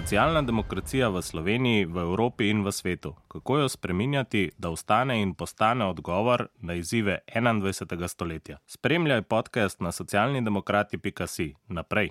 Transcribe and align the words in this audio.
Socialna 0.00 0.40
demokracija 0.42 1.08
v 1.12 1.20
Sloveniji, 1.22 1.84
v 1.84 2.00
Evropi 2.00 2.48
in 2.48 2.64
v 2.64 2.72
svetu. 2.72 3.12
Kako 3.28 3.58
jo 3.58 3.68
spreminjati, 3.68 4.50
da 4.58 4.70
ostane 4.70 5.20
in 5.20 5.34
postane 5.34 5.84
odgovor 5.84 6.46
na 6.60 6.74
izzive 6.74 7.18
21. 7.34 8.08
stoletja? 8.08 8.56
Spremljaj 8.66 9.22
podcast 9.22 9.80
na 9.80 9.92
socialnidemokrati.si. 9.92 11.54
Naprej. 11.68 12.10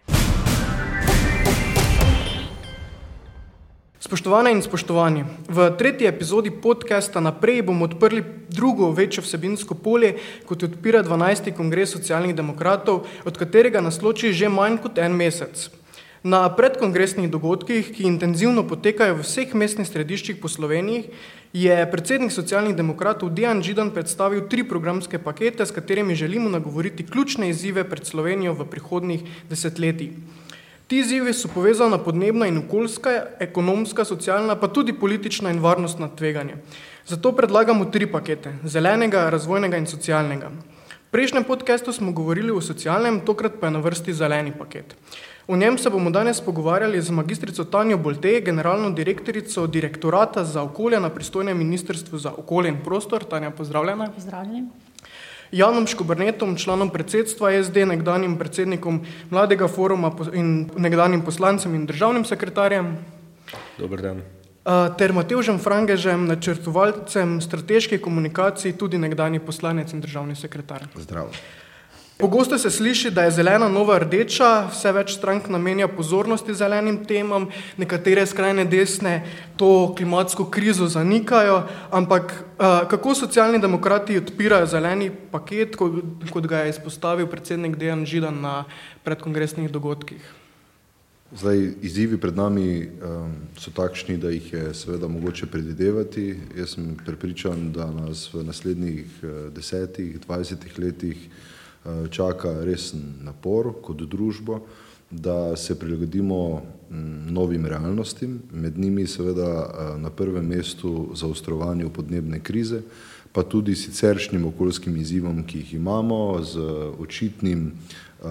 Spoštovane 3.99 4.51
in 4.51 4.61
spoštovani, 4.61 5.25
v 5.49 5.71
tretji 5.77 6.07
epizodi 6.07 6.51
podcasta 6.51 7.19
Naprej 7.19 7.61
bomo 7.61 7.85
odprli 7.85 8.23
drugo 8.49 8.91
večjo 8.91 9.23
vsebinsko 9.25 9.75
polje, 9.75 10.13
kot 10.45 10.63
odpira 10.63 11.03
12. 11.03 11.55
kongres 11.57 11.97
socialnih 11.97 12.35
demokratov, 12.35 13.07
od 13.25 13.37
katerega 13.37 13.81
nas 13.81 14.01
loči 14.01 14.33
že 14.33 14.49
manj 14.49 14.77
kot 14.77 14.97
en 14.97 15.17
mesec. 15.17 15.79
Na 16.23 16.49
predkongresnih 16.51 17.29
dogodkih, 17.31 17.93
ki 17.95 18.03
intenzivno 18.03 18.65
potekajo 18.67 19.15
v 19.15 19.23
vseh 19.23 19.53
mestnih 19.55 19.87
središčih 19.87 20.41
po 20.43 20.51
Sloveniji, 20.51 21.05
je 21.55 21.77
predsednik 21.91 22.35
socialnih 22.35 22.75
demokratov 22.75 23.31
Dejan 23.31 23.63
Židan 23.63 23.93
predstavil 23.95 24.43
tri 24.51 24.67
programske 24.67 25.15
pakete, 25.15 25.63
s 25.65 25.71
katerimi 25.71 26.19
želimo 26.19 26.49
nagovoriti 26.49 27.07
ključne 27.07 27.49
izzive 27.49 27.87
pred 27.87 28.03
Slovenijo 28.03 28.53
v 28.53 28.67
prihodnjih 28.67 29.23
desetletjih. 29.49 30.11
Ti 30.91 30.99
izzivi 30.99 31.33
so 31.33 31.47
povezana 31.47 31.97
podnebna 32.03 32.51
in 32.51 32.57
okoljska, 32.65 33.39
ekonomska, 33.39 34.03
socialna, 34.05 34.59
pa 34.59 34.67
tudi 34.67 34.93
politična 34.93 35.55
in 35.55 35.63
varnostna 35.63 36.09
tveganja. 36.11 36.59
Zato 37.07 37.31
predlagamo 37.31 37.85
tri 37.85 38.11
pakete: 38.11 38.57
zelenega, 38.65 39.29
razvojnega 39.29 39.77
in 39.77 39.87
socialnega. 39.87 40.51
V 41.09 41.11
prejšnjem 41.11 41.43
podkastu 41.43 41.93
smo 41.93 42.11
govorili 42.11 42.51
o 42.51 42.61
socialnem, 42.61 43.21
tokrat 43.25 43.55
pa 43.61 43.67
je 43.67 43.71
na 43.71 43.79
vrsti 43.79 44.13
zeleni 44.13 44.51
paket. 44.51 44.95
O 45.49 45.55
njem 45.57 45.77
se 45.77 45.89
bomo 45.89 46.09
danes 46.09 46.41
pogovarjali 46.41 47.01
z 47.01 47.11
magistrico 47.11 47.63
Tanjo 47.63 47.97
Bolte, 47.97 48.41
generalno 48.45 48.91
direktorico 48.91 49.67
direktorata 49.67 50.43
za 50.45 50.61
okolje 50.61 50.99
na 50.99 51.09
pristojnem 51.09 51.57
ministrstvu 51.57 52.17
za 52.17 52.31
okolje 52.37 52.69
in 52.69 52.75
prostor. 52.85 53.23
Tanja, 53.23 53.49
pozdravljena. 53.51 54.11
Pozdravljeni. 54.15 54.67
Janom 55.51 55.87
Škobrnetom, 55.87 56.55
članom 56.55 56.89
predsedstva 56.89 57.63
SD, 57.63 57.85
nekdanjim 57.85 58.37
predsednikom 58.37 59.01
mladega 59.29 59.67
foruma 59.67 60.11
in 60.33 60.69
nekdanjim 60.77 61.25
poslancem 61.25 61.75
in 61.75 61.85
državnim 61.85 62.25
sekretarjem. 62.25 62.97
Dobar 63.77 64.01
dan. 64.01 64.21
Ter 64.97 65.13
Matevžem 65.13 65.57
Frangežem, 65.57 66.27
načrtovalcem 66.27 67.41
strateške 67.41 67.97
komunikacije, 67.97 68.77
tudi 68.77 68.97
nekdanji 68.97 69.39
poslanec 69.39 69.93
in 69.93 70.01
državni 70.01 70.35
sekretar. 70.35 70.85
Zdravo. 70.95 71.33
Pogosto 72.19 72.57
se 72.57 72.69
sliši, 72.69 73.11
da 73.11 73.23
je 73.23 73.31
zelena 73.31 73.69
nova 73.71 73.95
rdeča, 74.03 74.67
vse 74.73 74.91
več 74.91 75.13
strank 75.15 75.45
namenja 75.47 75.87
pozornosti 75.87 76.51
zelenim 76.51 76.97
temam, 77.07 77.45
nekatere 77.79 78.25
skrajne 78.27 78.65
desne 78.67 79.13
to 79.55 79.93
klimatsko 79.95 80.49
krizo 80.51 80.89
zanikajo, 80.91 81.61
ampak 81.95 82.33
kako 82.91 83.13
socialni 83.15 83.61
demokrati 83.63 84.17
odpirajo 84.19 84.67
zeleni 84.67 85.07
paket, 85.31 85.77
kot 85.79 86.49
ga 86.51 86.65
je 86.65 86.73
izpostavil 86.73 87.29
predsednik 87.31 87.77
Dejan 87.79 88.03
Židan 88.03 88.41
na 88.43 88.55
predkongresnih 89.07 89.71
dogodkih? 89.71 90.25
Zdaj, 91.31 91.61
izzivi 91.87 92.19
pred 92.19 92.35
nami 92.35 92.65
um, 92.83 93.37
so 93.55 93.71
takšni, 93.71 94.17
da 94.19 94.33
jih 94.33 94.49
je 94.53 94.73
seveda 94.75 95.07
mogoče 95.07 95.47
predvidevati. 95.47 96.33
Jaz 96.57 96.75
sem 96.75 96.97
prepričan, 96.99 97.69
da 97.71 97.87
nas 97.93 98.25
v 98.33 98.43
naslednjih 98.43 99.23
desetih, 99.55 100.19
dvajsetih 100.25 100.75
letih 100.83 101.29
Eh, 101.29 101.48
čaka 102.11 102.53
resen 102.65 103.01
napor 103.23 103.73
kot 103.81 104.01
družbo, 104.01 104.59
da 105.11 105.55
se 105.55 105.79
prilagodimo 105.79 106.61
mm, 106.91 107.33
novim 107.33 107.65
realnostim, 107.65 108.39
med 108.51 108.77
njimi 108.77 109.07
seveda 109.07 109.69
eh, 109.69 109.99
na 109.99 110.09
prvem 110.09 110.45
mestu 110.45 111.09
zaostrovanju 111.15 111.89
podnebne 111.89 112.39
krize, 112.39 112.81
pa 113.31 113.43
tudi 113.43 113.75
siceršnjim 113.75 114.45
okoljskim 114.45 114.97
izzivom, 114.97 115.43
ki 115.47 115.57
jih 115.57 115.73
imamo, 115.73 116.43
z 116.43 116.59
očitnim 116.99 117.71
eh, 117.71 118.25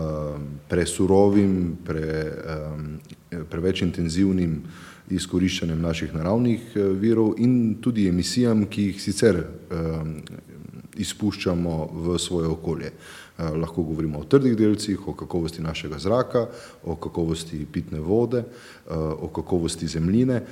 presurovim, 0.69 1.77
pre, 1.87 2.33
preveč 3.51 3.83
intenzivnim 3.83 4.63
izkoriščanjem 5.11 5.81
naših 5.81 6.15
naravnih 6.15 6.77
virov 7.01 7.35
in 7.39 7.79
tudi 7.81 8.09
emisijam, 8.09 8.67
ki 8.67 8.83
jih 8.91 9.03
sicer 9.03 9.39
izpuščamo 10.99 11.77
v 11.95 12.19
svoje 12.19 12.49
okolje. 12.49 12.93
Eh, 13.39 13.57
lahko 13.57 13.83
govorimo 13.83 14.19
o 14.19 14.25
trdih 14.25 14.57
delcih, 14.57 15.09
o 15.09 15.13
kakovosti 15.15 15.63
našega 15.63 15.99
zraka, 15.99 16.49
o 16.85 16.97
kakovosti 16.97 17.67
pitne 17.73 18.01
vode, 18.01 18.39
eh, 18.39 18.95
o 18.95 19.29
kakovosti 19.29 19.87
zemljine, 19.87 20.43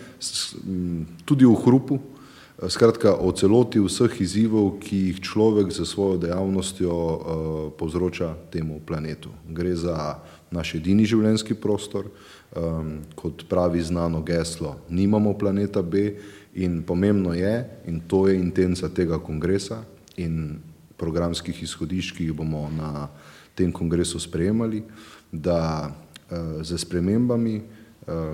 tudi 1.25 1.46
v 1.46 1.54
hrupu, 1.64 1.98
eh, 1.98 2.70
skratka 2.70 3.14
o 3.14 3.32
celoti 3.32 3.80
vseh 3.80 4.20
izzivov, 4.20 4.78
ki 4.78 4.96
jih 4.96 5.20
človek 5.20 5.72
za 5.72 5.84
svojo 5.84 6.16
dejavnostjo 6.16 6.92
povzroča 7.78 8.34
temu 8.50 8.80
planetu. 8.86 9.30
Gre 9.50 9.75
za 9.75 10.22
naš 10.50 10.75
edini 10.75 11.04
življenjski 11.04 11.54
prostor, 11.54 12.04
kot 13.14 13.48
pravi 13.48 13.82
znano 13.82 14.22
geslo, 14.22 14.76
nimamo 14.88 15.34
planeta 15.38 15.82
B 15.82 16.14
in 16.54 16.82
pomembno 16.82 17.34
je, 17.34 17.69
in 17.86 18.00
to 18.06 18.28
je 18.28 18.38
intenca 18.38 18.88
tega 18.88 19.19
kongresa 19.19 19.82
in 20.16 20.58
programskih 20.96 21.62
izhodišč, 21.62 22.16
ki 22.16 22.28
jih 22.28 22.36
bomo 22.36 22.66
na 22.72 23.08
tem 23.56 23.72
kongresu 23.72 24.20
sprejemali, 24.20 24.82
da 25.32 25.92
z 26.62 26.78
spremembami, 26.78 27.62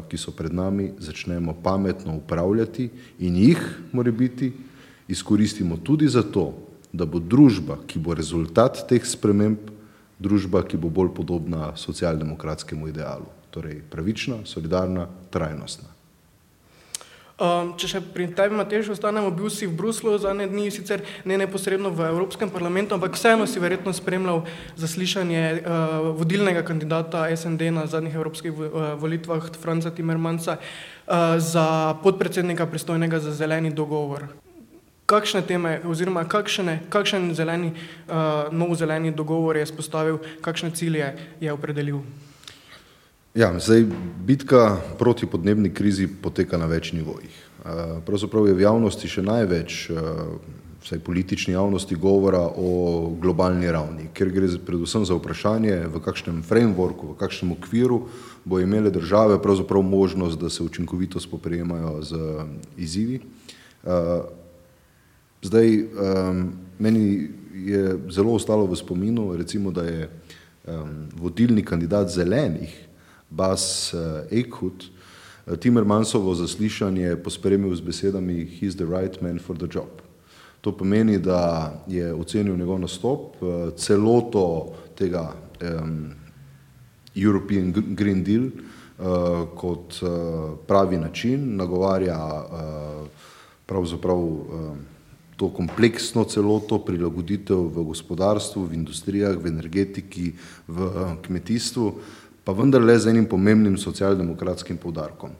ki 0.09 0.17
so 0.21 0.33
pred 0.37 0.53
nami, 0.53 0.93
začnemo 1.01 1.55
pametno 1.63 2.17
upravljati 2.17 2.91
in 3.25 3.37
jih, 3.37 3.63
mora 3.93 4.13
biti, 4.13 4.53
izkoristimo 5.09 5.77
tudi 5.77 6.09
zato, 6.09 6.53
da 6.93 7.07
bo 7.09 7.19
družba, 7.19 7.79
ki 7.89 7.99
bo 7.99 8.15
rezultat 8.15 8.85
teh 8.89 9.05
sprememb, 9.07 9.71
družba, 10.21 10.63
ki 10.69 10.77
bo 10.77 10.93
bolj 10.93 11.15
podobna 11.17 11.73
socialdemokratskemu 11.77 12.89
idealu, 12.93 13.29
torej 13.51 13.81
pravična, 13.91 14.43
solidarna, 14.45 15.09
trajnostna. 15.33 15.92
Um, 17.43 17.73
če 17.75 17.89
še 17.91 18.01
pri 18.15 18.29
tebi, 18.31 18.55
Matej, 18.55 18.85
ostanemo, 18.95 19.33
bil 19.35 19.51
si 19.51 19.67
v 19.67 19.75
Bruslu 19.75 20.15
zadnje 20.15 20.47
dni, 20.47 20.69
sicer 20.71 21.03
ne 21.27 21.35
neposredno 21.41 21.91
v 21.91 22.07
Evropskem 22.13 22.47
parlamentu, 22.55 22.95
ampak 22.95 23.19
vseeno 23.19 23.49
si 23.51 23.59
verjetno 23.59 23.91
spremljal 23.91 24.45
zaslišanje 24.79 25.43
uh, 25.59 26.13
vodilnega 26.21 26.63
kandidata 26.63 27.27
SND 27.35 27.75
na 27.75 27.89
zadnjih 27.91 28.15
evropskih 28.15 28.55
uh, 28.55 28.95
volitvah, 28.95 29.51
Franca 29.59 29.91
Timmermansa, 29.91 30.61
uh, 30.63 31.35
za 31.43 31.99
podpredsednika 32.07 32.71
pristojnega 32.71 33.19
za 33.19 33.35
zeleni 33.35 33.75
dogovor. 33.75 34.31
Kakšne 35.11 35.43
teme 35.43 35.81
oziroma 35.83 36.23
kakšne, 36.23 36.87
kakšen 36.95 37.33
zeleni, 37.35 37.75
uh, 38.07 38.55
nov 38.55 38.79
zeleni 38.79 39.11
dogovor 39.11 39.59
je 39.59 39.67
spostavil, 39.67 40.23
kakšne 40.47 40.71
cilje 40.79 41.11
je 41.43 41.51
opredelil? 41.51 42.07
Ja, 43.35 43.49
zdaj 43.59 43.87
bitka 44.27 44.77
proti 44.99 45.27
podnebni 45.27 45.71
krizi 45.73 46.05
poteka 46.05 46.59
na 46.61 46.67
več 46.69 46.91
nivojih. 46.93 47.33
Pravzaprav 48.05 48.51
je 48.51 48.57
v 48.59 48.61
javnosti 48.61 49.09
še 49.09 49.25
največ, 49.25 49.77
vsaj 50.85 51.01
politični 51.01 51.55
javnosti, 51.55 51.97
govora 51.97 52.43
o 52.45 53.09
globalni 53.17 53.73
ravni, 53.73 54.11
ker 54.13 54.29
gre 54.29 54.51
predvsem 54.61 55.09
za 55.09 55.17
vprašanje, 55.17 55.79
v 55.89 56.03
kakšnem 56.05 56.43
frameworku, 56.45 57.15
v 57.15 57.19
kakšnem 57.25 57.57
okviru 57.57 58.03
bo 58.45 58.61
imele 58.61 58.93
države 58.93 59.41
pravzaprav 59.41 59.81
možnost, 59.81 60.37
da 60.37 60.53
se 60.53 60.61
učinkovito 60.61 61.17
spoprijemajo 61.17 61.97
z 62.05 62.21
izzivi. 62.77 63.23
Zdaj, 65.41 65.77
meni 66.77 67.33
je 67.65 67.97
zelo 68.13 68.37
ostalo 68.37 68.69
v 68.69 68.77
spominu, 68.77 69.31
recimo, 69.41 69.73
da 69.73 69.89
je 69.89 70.11
vodilni 71.17 71.65
kandidat 71.65 72.13
zelenih, 72.13 72.92
Bas 73.37 73.95
Eichhut, 74.31 74.85
eh, 75.47 75.57
Timmermansovo 75.57 76.35
zaslišanje 76.35 77.17
pospremil 77.25 77.75
z 77.77 77.81
besedami 77.81 78.45
He's 78.45 78.77
the 78.77 78.85
right 78.85 79.23
man 79.23 79.39
for 79.39 79.57
the 79.57 79.69
job. 79.75 80.03
To 80.61 80.73
pomeni, 80.73 81.19
da 81.19 81.73
je 81.89 82.15
ocenil 82.15 82.57
njegov 82.57 82.81
nastop, 82.81 83.37
eh, 83.43 83.71
celoto 83.77 84.75
tega 84.95 85.33
um, 85.63 86.15
European 87.15 87.73
Green 87.73 88.25
Deal 88.25 88.45
uh, 88.45 89.49
kot 89.57 89.99
uh, 90.03 90.09
pravi 90.67 90.97
način, 90.97 91.57
nagovarja 91.57 92.17
uh, 92.17 93.07
pravzaprav 93.67 94.19
uh, 94.19 94.77
to 95.37 95.49
kompleksno 95.49 96.25
celoto 96.25 96.79
prilagoditev 96.79 97.57
v 97.57 97.85
gospodarstvu, 97.85 98.65
v 98.65 98.75
industrijah, 98.75 99.37
v 99.37 99.47
energetiki, 99.47 100.33
v 100.69 100.87
uh, 100.87 101.15
kmetijstvu, 101.27 101.87
uh, 101.87 101.95
pa 102.45 102.53
vendarle 102.53 102.99
z 102.99 103.11
enim 103.11 103.27
pomembnim 103.27 103.79
socialdemokratskim 103.79 104.77
povdarkom, 104.77 105.31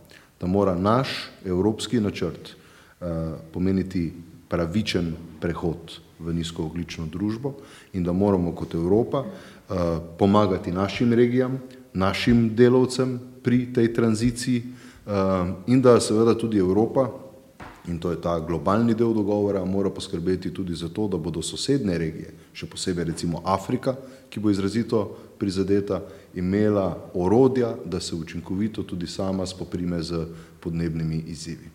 da 0.41 0.47
mora 0.47 0.75
naš 0.75 1.31
evropski 1.45 2.01
načrt 2.01 2.55
uh, 2.55 3.07
pomeniti 3.53 4.13
pravičen 4.49 5.15
prehod 5.41 5.99
v 6.19 6.35
nizkooglično 6.35 7.07
družbo 7.07 7.55
in 7.93 8.05
da 8.05 8.13
moramo 8.13 8.53
kot 8.55 8.75
Evropa 8.75 9.25
uh, 9.25 9.77
pomagati 10.19 10.73
našim 10.73 11.13
regijam, 11.13 11.59
našim 11.95 12.55
delovcem 12.57 13.21
pri 13.43 13.73
tej 13.75 13.95
tranziciji, 13.95 14.63
in 15.67 15.83
da 15.83 16.01
seveda 16.01 16.35
tudi 16.39 16.59
Evropa, 16.59 17.09
in 17.89 17.99
to 17.99 18.11
je 18.11 18.21
ta 18.21 18.39
globalni 18.41 18.95
del 18.95 19.15
dogovora, 19.15 19.65
mora 19.65 19.91
poskrbeti 19.91 20.55
tudi 20.55 20.75
za 20.75 20.89
to, 20.89 21.09
da 21.09 21.19
bodo 21.19 21.43
sosedne 21.43 21.99
regije, 21.99 22.35
še 22.55 22.67
posebej 22.71 23.11
recimo 23.11 23.43
Afrika, 23.45 23.97
ki 24.31 24.41
bo 24.41 24.51
izrazito 24.51 25.03
prizadeta, 25.39 26.01
imela 26.35 27.11
orodja, 27.15 27.77
da 27.85 28.01
se 28.01 28.15
učinkovito 28.15 28.83
tudi 28.83 29.07
sama 29.07 29.47
spoprime 29.47 30.03
z 30.03 30.27
podnebnimi 30.61 31.25
izzivi. 31.27 31.71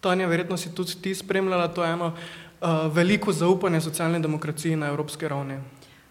Tanja, 0.00 0.26
verjetno 0.26 0.56
si 0.56 0.74
tudi 0.74 0.94
ti 1.02 1.14
spremljala 1.14 1.68
to 1.68 1.84
eno 1.84 2.06
uh, 2.06 2.68
veliko 2.92 3.32
zaupanje 3.32 3.80
socialne 3.80 4.18
demokracije 4.18 4.76
na 4.76 4.86
evropski 4.86 5.28
ravni. 5.28 5.58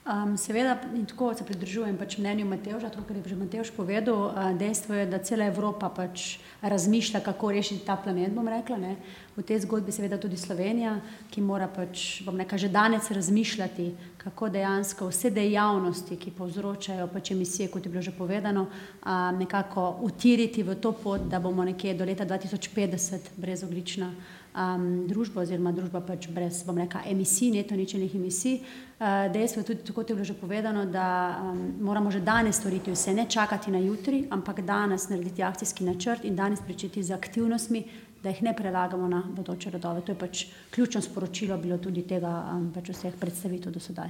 Um, 0.05 0.37
seveda, 0.37 0.77
in 0.93 1.05
tako 1.09 1.31
se 1.33 1.41
pridružujem 1.41 1.95
pač 1.97 2.19
mnenju 2.21 2.45
Mateoša, 2.45 2.91
to, 2.93 3.01
kar 3.07 3.17
je 3.17 3.23
že 3.25 3.35
Mateoš 3.35 3.71
povedal. 3.73 4.29
Uh, 4.29 4.51
dejstvo 4.53 4.93
je, 4.93 5.05
da 5.09 5.17
cela 5.17 5.47
Evropa 5.49 5.89
pač 5.89 6.37
razmišlja, 6.61 7.23
kako 7.25 7.49
rešiti 7.51 7.85
ta 7.85 7.95
planet. 7.97 8.29
Rekla, 8.37 8.93
v 9.35 9.41
tej 9.41 9.65
zgodbi 9.65 9.89
seveda 9.89 10.21
tudi 10.21 10.37
Slovenija, 10.37 10.99
ki 11.33 11.41
mora 11.41 11.65
pač, 11.65 12.21
nekaj, 12.21 12.59
že 12.59 12.69
danes 12.69 13.09
razmišljati, 13.09 13.89
kako 14.21 14.49
dejansko 14.53 15.09
vse 15.09 15.33
dejavnosti, 15.33 16.21
ki 16.21 16.37
povzročajo 16.37 17.09
pač 17.09 17.33
emisije, 17.33 17.73
kot 17.73 17.85
je 17.85 17.89
bilo 17.89 18.05
že 18.05 18.13
povedano, 18.13 18.69
uh, 18.69 19.33
nekako 19.33 20.05
utiriti 20.05 20.61
v 20.61 20.77
to 20.77 20.93
pot, 20.93 21.25
da 21.25 21.41
bomo 21.41 21.65
nekje 21.65 21.97
do 21.97 22.05
leta 22.05 22.29
2050 22.29 23.33
brezoglična 23.41 24.13
um, 24.55 25.07
družba 25.07 25.43
oziroma 25.43 25.71
družba 25.75 26.01
pač 26.01 26.27
brez, 26.31 26.63
bom 26.65 26.77
rekla, 26.79 27.03
emisij, 27.11 27.51
neto 27.51 27.75
ničenih 27.75 28.15
emisij. 28.15 28.59
Uh, 28.95 29.27
dejstvo 29.33 29.61
je 29.61 29.67
tudi, 29.69 29.93
kot 29.93 30.09
je 30.09 30.15
bilo 30.15 30.25
že 30.25 30.33
povedano, 30.39 30.85
da 30.85 31.07
um, 31.51 31.61
moramo 31.81 32.11
že 32.11 32.23
danes 32.23 32.55
storiti 32.55 32.91
vse, 32.91 33.13
ne 33.13 33.27
čakati 33.29 33.71
na 33.71 33.79
jutri, 33.83 34.25
ampak 34.29 34.61
danes 34.65 35.09
narediti 35.09 35.43
akcijski 35.43 35.83
načrt 35.83 36.25
in 36.25 36.35
danes 36.35 36.61
pričeti 36.65 37.03
z 37.03 37.11
aktivnostmi, 37.11 37.83
da 38.23 38.29
jih 38.29 38.43
ne 38.43 38.55
prelagamo 38.57 39.07
na 39.07 39.23
bodoče 39.35 39.69
rodove. 39.69 40.01
To 40.01 40.11
je 40.11 40.19
pač 40.19 40.45
ključno 40.71 41.01
sporočilo 41.01 41.57
bilo 41.57 41.77
tudi 41.77 42.01
tega 42.07 42.31
um, 42.55 42.71
pač 42.73 42.89
vseh 42.95 43.13
predstavitev 43.19 43.71
do 43.71 43.79
sedaj. 43.79 44.09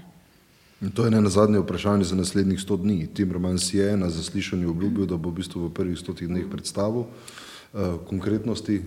In 0.81 0.91
to 0.91 1.05
je 1.05 1.11
ne 1.11 1.21
na 1.21 1.29
zadnje 1.29 1.59
vprašanje 1.59 2.03
za 2.03 2.15
naslednjih 2.15 2.59
100 2.59 2.81
dni. 2.81 3.07
Tim 3.13 3.31
Roman 3.31 3.59
si 3.59 3.77
je 3.77 3.97
na 3.97 4.09
zaslišanju 4.09 4.69
obljubil, 4.69 5.05
da 5.05 5.17
bo 5.17 5.31
v 5.31 5.39
bistvu 5.39 5.67
v 5.67 5.73
prvih 5.73 5.97
100 5.97 6.27
dneh 6.27 6.45
predstavil. 6.51 7.07
Eh, 7.75 7.97
konkretnosti 8.07 8.81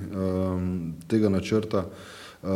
tega 1.06 1.28
načrta. 1.28 1.84
Eh, 1.84 2.48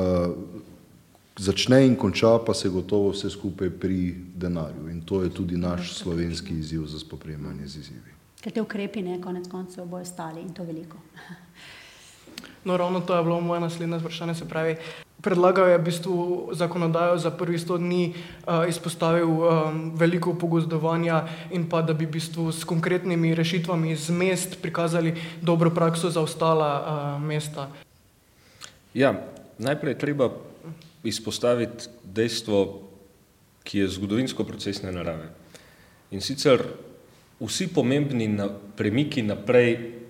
začne 1.37 1.87
in 1.87 1.97
konča 1.97 2.39
pa 2.47 2.55
se 2.55 2.69
gotovo 2.69 3.11
vse 3.11 3.31
skupaj 3.31 3.71
pri 3.71 4.15
denarju 4.35 4.89
in 4.89 5.01
to 5.05 5.23
je 5.23 5.31
tudi 5.31 5.57
naš 5.57 5.93
slovenski 5.99 6.55
izziv 6.59 6.87
za 6.87 6.99
spoprijemanje 6.99 7.67
z 7.67 7.77
izzivi. 7.77 8.13
Ker 8.41 8.53
te 8.53 8.63
ukrepi 8.63 9.03
ne, 9.03 9.21
konec 9.21 9.49
koncev 9.49 9.85
bojo 9.85 10.05
stali 10.05 10.41
in 10.41 10.55
to 10.55 10.65
veliko. 10.65 10.97
No, 12.65 12.77
ravno 12.77 13.01
to 13.01 13.17
je 13.17 13.23
bilo 13.23 13.41
moje 13.41 13.61
naslednje 13.61 13.99
vprašanje, 13.99 14.35
se 14.35 14.49
pravi, 14.49 14.77
predlagal 15.23 15.71
je 15.71 15.79
v 15.79 15.87
bistvu 15.87 16.17
zakonodajo 16.53 17.19
za 17.19 17.31
prvi 17.31 17.59
sto 17.59 17.79
dni, 17.79 18.13
uh, 18.13 18.67
izpostavil 18.69 19.31
um, 19.31 19.95
veliko 19.95 20.35
pogozdovanja 20.35 21.49
in 21.55 21.69
pa 21.71 21.83
da 21.83 21.95
bi 21.95 22.07
v 22.07 22.19
bistvu 22.19 22.51
s 22.53 22.67
konkretnimi 22.67 23.35
rešitvami 23.35 23.95
iz 23.95 24.11
mest 24.11 24.59
prikazali 24.63 25.15
dobro 25.41 25.71
prakso 25.71 26.11
za 26.11 26.21
ostala 26.21 26.71
uh, 26.83 27.23
mesta. 27.23 27.71
Ja, 28.95 29.15
najprej 29.59 29.99
treba 29.99 30.35
izpostaviti 31.07 31.89
dejstvo, 32.05 32.83
ki 33.63 33.79
je 33.79 33.89
zgodovinsko 33.95 34.45
procesne 34.45 34.91
narave. 34.93 35.31
In 36.11 36.21
sicer 36.21 36.59
vsi 37.41 37.71
pomembni 37.71 38.27
na, 38.29 38.51
premiki 38.77 39.23
naprej 39.23 40.03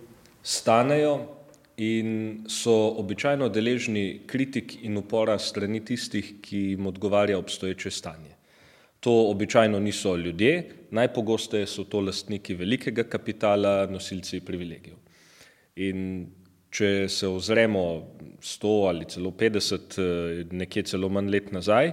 stanejo 0.43 1.42
in 1.77 2.45
so 2.49 2.73
običajno 3.01 3.49
deležni 3.49 4.23
kritik 4.27 4.77
in 4.85 4.97
upora 4.97 5.39
strani 5.39 5.81
tistih, 5.85 6.35
ki 6.43 6.59
jim 6.75 6.87
odgovarja 6.87 7.39
obstoječe 7.39 7.91
stanje. 7.91 8.37
To 9.01 9.13
običajno 9.31 9.81
niso 9.81 10.17
ljudje, 10.17 10.71
najpogosteje 10.91 11.67
so 11.67 11.85
to 11.85 12.01
lastniki 12.01 12.55
velikega 12.55 13.05
kapitala, 13.05 13.87
nosilci 13.91 14.41
privilegijev. 14.41 14.97
In 15.77 16.27
če 16.71 17.09
se 17.09 17.29
ozremo 17.29 17.85
100 18.41 18.75
ali 18.89 19.09
celo 19.09 19.31
50, 19.31 19.99
eh, 19.99 20.45
nekje 20.53 20.83
celo 20.93 21.09
manj 21.09 21.31
let 21.31 21.53
nazaj, 21.53 21.93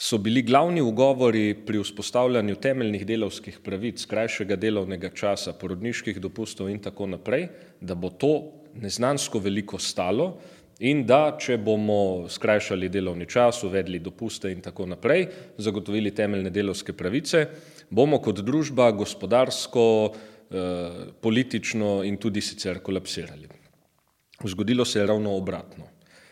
so 0.00 0.18
bili 0.18 0.42
glavni 0.42 0.80
ugovori 0.80 1.54
pri 1.66 1.82
vzpostavljanju 1.82 2.56
temeljnih 2.56 3.04
delovskih 3.06 3.58
pravic, 3.60 4.04
krajšega 4.08 4.56
delovnega 4.56 5.10
časa, 5.12 5.52
porodniških 5.52 6.20
dopustov 6.20 6.70
in 6.70 6.80
tako 6.80 7.06
naprej, 7.06 7.48
da 7.80 7.94
bo 7.94 8.08
to 8.08 8.59
neznansko 8.74 9.38
veliko 9.38 9.78
stalo 9.78 10.34
in 10.80 11.04
da, 11.06 11.36
če 11.38 11.58
bomo 11.60 12.28
skrajšali 12.28 12.88
delovni 12.88 13.26
čas, 13.28 13.62
uvedli 13.64 14.00
dopuste 14.00 14.52
in 14.52 14.62
tako 14.64 14.86
naprej, 14.88 15.26
zagotovili 15.58 16.14
temeljne 16.16 16.50
delovske 16.50 16.92
pravice, 16.96 17.46
bomo 17.90 18.20
kot 18.24 18.40
družba 18.40 18.90
gospodarsko, 18.96 19.86
eh, 20.50 21.06
politično 21.20 22.02
in 22.04 22.16
tudi 22.16 22.40
sicer 22.40 22.80
kolapsirali. 22.80 23.48
Zgodilo 24.44 24.84
se 24.84 25.00
je 25.00 25.06
ravno 25.06 25.36
obratno. 25.36 25.84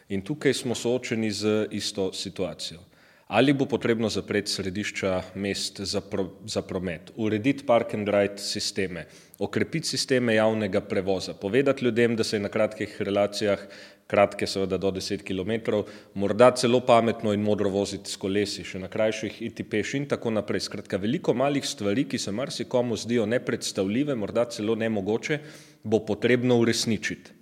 In 0.09 0.23
tukaj 0.25 0.55
smo 0.55 0.75
soočeni 0.75 1.31
z 1.31 1.67
isto 1.71 2.13
situacijo. 2.13 2.88
Ali 3.29 3.53
bo 3.53 3.67
potrebno 3.69 4.09
zapreti 4.09 4.49
središča 4.51 5.23
mest 5.35 5.81
za, 5.81 6.01
pro, 6.01 6.31
za 6.49 6.63
promet, 6.63 7.11
urediti 7.17 7.67
park 7.67 7.93
and 7.95 8.09
ride 8.09 8.41
sisteme, 8.41 9.05
okrepiti 9.39 9.89
sisteme 9.89 10.35
javnega 10.35 10.81
prevoza, 10.81 11.35
povedati 11.35 11.85
ljudem, 11.85 12.17
da 12.17 12.25
se 12.25 12.37
je 12.37 12.41
na 12.41 12.49
kratkih 12.49 12.97
relacijah, 13.03 13.67
kratke 14.09 14.47
seveda 14.47 14.79
do 14.81 14.91
10 14.97 15.21
km, 15.29 15.77
morda 16.15 16.51
celo 16.57 16.81
pametno 16.81 17.33
in 17.37 17.45
modro 17.45 17.69
voziti 17.69 18.09
s 18.11 18.17
kolesi, 18.17 18.65
še 18.65 18.81
na 18.81 18.89
krajših 18.89 19.43
iti 19.51 19.65
peš 19.65 19.95
in 20.01 20.09
tako 20.09 20.33
naprej. 20.33 20.65
Skratka, 20.65 20.97
veliko 20.97 21.37
malih 21.37 21.69
stvari, 21.69 22.07
ki 22.09 22.19
se 22.19 22.33
marsikomu 22.33 22.97
zdijo 22.97 23.29
nepredstavljive, 23.29 24.17
morda 24.17 24.49
celo 24.49 24.73
nemogoče, 24.75 25.39
bo 25.85 26.01
potrebno 26.09 26.57
uresničiti. 26.65 27.37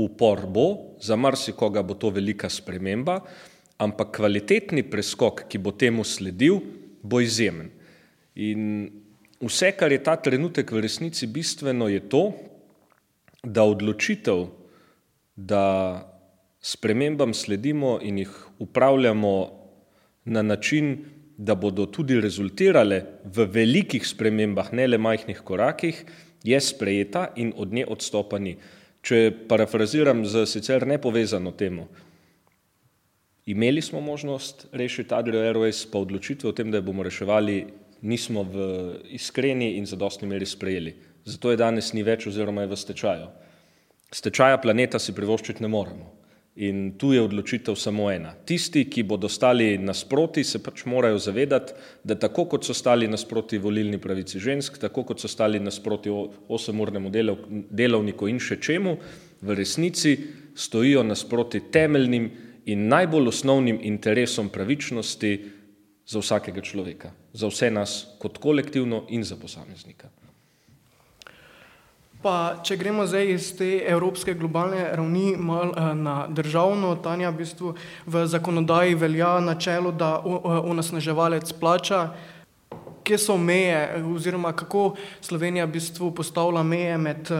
Upor 0.00 0.46
bo, 0.48 0.68
za 1.04 1.16
marsikoga 1.16 1.82
bo 1.84 1.94
to 1.94 2.08
velika 2.08 2.48
sprememba, 2.48 3.20
ampak 3.80 4.16
kvalitetni 4.20 4.84
preskok, 4.86 5.46
ki 5.48 5.58
bo 5.58 5.72
temu 5.72 6.04
sledil, 6.04 6.60
bo 7.02 7.20
izjemen. 7.24 7.72
In 8.36 8.90
Vse, 9.40 9.70
kar 9.72 9.88
je 9.88 10.02
ta 10.04 10.18
trenutek 10.20 10.68
v 10.68 10.82
resnici 10.84 11.24
bistveno, 11.26 11.88
je 11.88 12.02
to, 12.12 12.24
da 13.40 13.64
odločitev, 13.64 14.50
da 15.36 15.64
spremembam 16.60 17.32
sledimo 17.32 17.96
in 18.04 18.18
jih 18.20 18.34
upravljamo 18.60 19.32
na 20.24 20.42
način, 20.42 20.98
da 21.40 21.54
bodo 21.54 21.86
tudi 21.86 22.20
rezultirale 22.20 23.00
v 23.24 23.46
velikih 23.48 24.04
spremembah, 24.04 24.74
ne 24.76 24.86
le 24.86 24.98
majhnih 25.00 25.40
korakih, 25.40 26.04
je 26.44 26.60
sprejeta 26.60 27.30
in 27.36 27.54
od 27.56 27.72
nje 27.72 27.86
odstopa 27.88 28.38
ni. 28.38 28.58
Če 29.00 29.32
parafraziram 29.48 30.20
z 30.28 30.44
sicer 30.44 30.84
nepovezano 30.86 31.56
temo, 31.56 31.88
imeli 33.50 33.82
smo 33.82 34.00
možnost 34.00 34.66
rešiti 34.72 35.14
Adrio 35.14 35.40
Airways, 35.40 35.86
pa 35.92 35.98
odločitve 35.98 36.48
o 36.48 36.52
tem, 36.52 36.70
da 36.70 36.78
jo 36.78 36.86
bomo 36.86 37.02
reševali, 37.02 37.64
nismo 38.02 38.42
v 38.42 38.66
iskreni 39.10 39.76
in 39.76 39.86
zadostni 39.86 40.28
meri 40.28 40.46
sprejeli. 40.46 40.94
Zato 41.24 41.50
je 41.50 41.56
danes 41.60 41.92
ni 41.92 42.02
več 42.02 42.26
oziroma 42.26 42.64
je 42.64 42.70
v 42.72 42.76
stečaju. 42.76 43.28
Stečaja 44.12 44.58
planeta 44.58 44.98
si 44.98 45.14
privoščiti 45.14 45.62
ne 45.62 45.68
moremo. 45.68 46.08
In 46.60 46.96
tu 46.98 47.12
je 47.14 47.22
odločitev 47.22 47.76
samo 47.78 48.08
ena. 48.10 48.32
Tisti, 48.44 48.82
ki 48.90 49.04
bodo 49.06 49.28
stali 49.30 49.78
nasproti, 49.78 50.42
se 50.44 50.58
pač 50.58 50.82
morajo 50.84 51.18
zavedati, 51.22 51.72
da 52.04 52.16
tako 52.18 52.48
kot 52.50 52.66
so 52.66 52.74
stali 52.74 53.08
nasproti 53.08 53.58
volilni 53.58 54.00
pravici 54.02 54.42
žensk, 54.42 54.80
tako 54.82 55.04
kot 55.06 55.22
so 55.22 55.30
stali 55.30 55.60
nasproti 55.62 56.10
osemurnemu 56.48 57.12
delovniku 57.70 58.28
in 58.28 58.42
še 58.42 58.58
čemu, 58.60 58.96
v 59.40 59.56
resnici 59.56 60.16
stojijo 60.58 61.04
nasproti 61.06 61.62
temeljnim 61.72 62.28
in 62.64 62.88
najbolj 62.88 63.28
osnovnim 63.28 63.78
interesom 63.82 64.48
pravičnosti, 64.48 65.60
za 66.10 66.18
vsakega 66.18 66.60
človeka, 66.60 67.12
za 67.32 67.46
vse 67.46 67.70
nas 67.70 68.06
kot 68.18 68.38
kolektivno 68.38 69.04
in 69.08 69.22
za 69.24 69.36
posameznika. 69.38 70.08
Pa, 72.20 72.60
če 72.66 72.76
gremo 72.76 73.06
zdaj 73.06 73.30
iz 73.32 73.46
te 73.56 73.68
evropske 73.88 74.34
globalne 74.34 74.82
ravni 74.92 75.36
mal, 75.38 75.70
eh, 75.70 75.94
na 75.94 76.26
državno, 76.28 76.96
Tanja, 77.00 77.30
v, 77.30 77.38
bistvu 77.38 77.74
v 78.06 78.26
zakonodaji 78.26 78.94
velja 78.94 79.38
načelo, 79.40 79.92
da 79.92 80.18
onesnaževalec 80.20 81.52
plača. 81.52 82.10
Kje 83.10 83.18
so 83.18 83.34
meje, 83.36 84.04
oziroma 84.14 84.52
kako 84.54 84.94
Slovenija 85.20 85.64
v 85.66 85.72
bistvu 85.74 86.12
postavlja 86.14 86.62
meje 86.62 86.98
med 86.98 87.30
uh, 87.30 87.38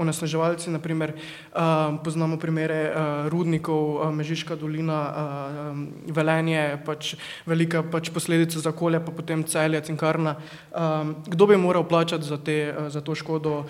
onesnaževalci. 0.00 0.70
Naprimer, 0.72 1.12
uh, 1.12 1.98
poznamo 2.04 2.38
primere 2.40 2.78
uh, 2.88 3.28
rudnikov, 3.28 3.82
uh, 3.98 4.08
Mežiška 4.16 4.56
dolina, 4.56 5.00
uh, 5.12 6.14
Velenje, 6.16 6.78
pač 6.86 7.14
velika 7.46 7.82
pač 7.82 8.08
posledica 8.14 8.62
za 8.64 8.72
okolje, 8.72 9.02
pa 9.04 9.12
potem 9.12 9.44
celje, 9.44 9.82
cinkarna. 9.90 10.38
Um, 10.72 11.14
kdo 11.28 11.50
bi 11.52 11.60
moral 11.60 11.84
plačati 11.84 12.24
za, 12.24 12.40
te, 12.40 12.72
uh, 12.72 12.88
za 12.88 13.04
to 13.04 13.14
škodo, 13.14 13.66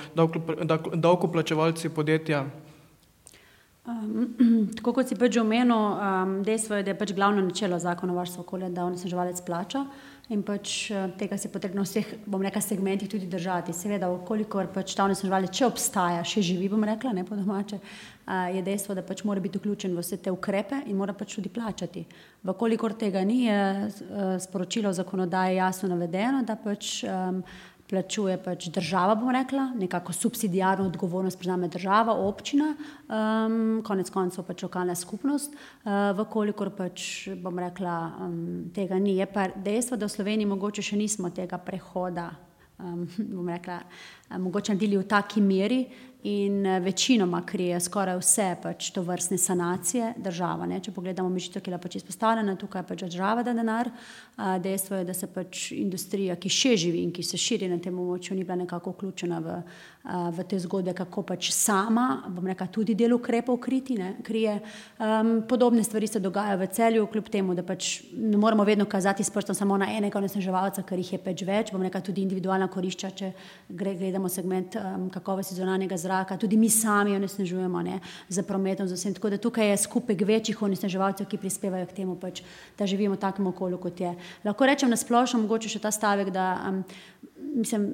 davkoplačevalci 0.94 1.90
podjetja? 1.90 2.44
Um, 3.90 4.70
tako 4.78 4.94
kot 5.00 5.10
si 5.10 5.18
pač 5.18 5.40
omenil, 5.42 5.74
um, 5.74 6.38
dejstvo 6.46 6.78
je, 6.78 6.86
da 6.86 6.94
je 6.94 7.00
pač 7.02 7.16
glavno 7.16 7.42
načelo 7.42 7.82
zakona 7.82 8.14
o 8.14 8.20
varstvu 8.22 8.46
okolja, 8.46 8.70
da 8.70 8.86
onesnaževalec 8.86 9.42
plača 9.42 9.86
in 10.30 10.42
pač 10.46 10.90
uh, 10.94 11.10
tega 11.18 11.38
se 11.38 11.48
je 11.48 11.52
potrebno 11.52 11.82
v 11.82 11.88
vseh, 11.88 12.12
bom 12.26 12.42
rekla, 12.42 12.62
segmentih 12.62 13.10
tudi 13.10 13.26
držati. 13.30 13.74
Seveda, 13.74 14.08
kolikor 14.26 14.70
pač 14.72 14.94
ta 14.94 15.04
onesnaževalec 15.08 15.54
še 15.54 15.66
obstaja, 15.66 16.22
še 16.26 16.44
živi, 16.46 16.68
bom 16.70 16.86
rekla, 16.86 17.12
ne 17.16 17.24
po 17.26 17.38
domače, 17.38 17.80
uh, 17.80 18.46
je 18.54 18.62
dejstvo, 18.66 18.94
da 18.94 19.02
pač 19.06 19.24
mora 19.26 19.42
biti 19.42 19.58
vključen 19.58 19.96
v 19.96 20.04
vse 20.04 20.20
te 20.22 20.32
ukrepe 20.34 20.84
in 20.86 20.98
mora 21.00 21.16
pač 21.16 21.34
tudi 21.38 21.50
plačati. 21.52 22.04
Vkolikor 22.46 22.94
tega 23.00 23.24
ni, 23.26 23.42
je 23.48 23.58
uh, 23.58 24.36
sporočilo 24.40 24.94
zakonodaje 24.94 25.58
jasno 25.58 25.90
navedeno, 25.90 26.44
da 26.46 26.56
pač 26.56 27.00
um, 27.04 27.42
plačuje 27.90 28.36
pač 28.42 28.68
država, 28.70 29.16
bom 29.18 29.32
rekla, 29.34 29.70
nekako 29.78 30.12
subsidijarno 30.12 30.86
odgovornost 30.86 31.38
prevzame 31.38 31.68
država, 31.68 32.14
občina, 32.14 32.74
um, 33.08 33.80
konec 33.86 34.10
koncev 34.10 34.46
pač 34.46 34.62
lokalna 34.62 34.94
skupnost, 34.94 35.54
uh, 35.54 36.12
vkolikor 36.20 36.70
pač, 36.76 37.28
bom 37.42 37.58
rekla, 37.58 37.96
um, 38.26 38.38
tega 38.74 38.98
ni. 39.02 39.16
Je 39.18 39.26
pa 39.26 39.48
dejstvo, 39.56 39.98
da 39.98 40.06
v 40.06 40.14
Sloveniji 40.14 40.52
mogoče 40.52 40.86
še 40.86 41.00
nismo 41.00 41.32
tega 41.34 41.58
prehoda, 41.58 42.30
um, 42.78 43.02
bom 43.34 43.50
rekla, 43.50 43.80
mogoče 44.38 44.76
naredili 44.76 45.00
v 45.00 45.08
taki 45.10 45.42
meri, 45.42 45.82
in 46.22 46.66
eh, 46.66 46.80
večinoma 46.80 47.46
krije 47.46 47.80
skoraj 47.80 48.18
vse 48.18 48.56
pač 48.62 48.90
to 48.90 49.02
vrstne 49.02 49.38
sanacije 49.38 50.12
država. 50.16 50.66
Ne? 50.66 50.80
Če 50.80 50.92
pogledamo 50.92 51.28
mišico, 51.28 51.60
ki 51.60 51.70
je 51.70 51.78
pač 51.78 51.96
izpostavljena, 51.96 52.56
tukaj 52.60 52.82
pač 52.88 53.04
država 53.06 53.42
da 53.42 53.54
denar. 53.56 53.90
Dejstvo 54.60 54.96
je, 54.96 55.04
da 55.04 55.14
se 55.14 55.26
pač 55.28 55.70
industrija, 55.76 56.36
ki 56.40 56.48
še 56.48 56.76
živi 56.76 57.02
in 57.04 57.10
ki 57.12 57.22
se 57.22 57.36
širi 57.36 57.68
na 57.68 57.76
tem 57.78 57.96
območju, 57.98 58.36
ni 58.36 58.44
bila 58.44 58.56
nekako 58.62 58.94
vključena 58.94 59.40
v, 59.44 59.56
v 60.36 60.46
te 60.48 60.58
zgodbe, 60.58 60.94
kako 60.96 61.26
pač 61.28 61.50
sama, 61.52 62.22
bom 62.28 62.46
rekla, 62.48 62.70
tudi 62.72 62.94
del 62.96 63.12
ukrepov 63.18 63.58
kriti, 63.60 63.98
ne? 64.00 64.14
krije. 64.24 64.54
Um, 64.96 65.42
podobne 65.48 65.84
stvari 65.84 66.08
se 66.08 66.22
dogajajo 66.24 66.56
v 66.62 66.70
celju, 66.72 67.06
kljub 67.12 67.28
temu, 67.28 67.54
da 67.54 67.64
pač 67.66 67.90
ne 68.16 68.40
moramo 68.40 68.64
vedno 68.64 68.88
kazati 68.88 69.24
s 69.24 69.30
prstom 69.30 69.56
samo 69.56 69.76
na 69.76 69.90
enega 69.92 70.18
onesnaževalca, 70.18 70.86
ker 70.88 71.04
jih 71.04 71.12
je 71.18 71.20
pač 71.20 71.44
več, 71.44 71.74
bom 71.76 71.84
rekla, 71.84 72.00
tudi 72.00 72.24
individualna 72.24 72.70
korišča, 72.72 73.12
če 73.20 73.32
gledamo 73.68 74.32
segment 74.32 74.80
um, 74.80 75.10
kakovosti 75.12 75.60
zunanjega 75.60 76.00
zraka 76.00 76.09
zraka, 76.10 76.36
tudi 76.36 76.56
mi 76.56 76.70
sami 76.70 77.14
onesnažujemo 77.16 77.82
z 78.28 78.42
prometom, 78.42 78.88
z 78.88 78.98
vsem. 78.98 79.14
Tako 79.14 79.30
da 79.30 79.38
tukaj 79.38 79.70
je 79.70 79.76
skupek 79.76 80.26
večjih 80.26 80.62
onesnaževalcev, 80.62 81.26
ki 81.30 81.38
prispevajo 81.38 81.86
k 81.86 82.02
temu, 82.02 82.16
pač, 82.18 82.42
da 82.78 82.86
živimo 82.86 83.14
v 83.14 83.22
takem 83.22 83.46
okolju, 83.46 83.78
kot 83.78 84.00
je. 84.00 84.14
Lahko 84.44 84.66
rečem 84.66 84.90
na 84.90 84.98
splošno, 84.98 85.44
mogoče 85.46 85.70
še 85.70 85.78
ta 85.78 85.94
stavek, 85.94 86.34
da 86.34 86.56
um, 86.66 86.82
mislim. 87.54 87.92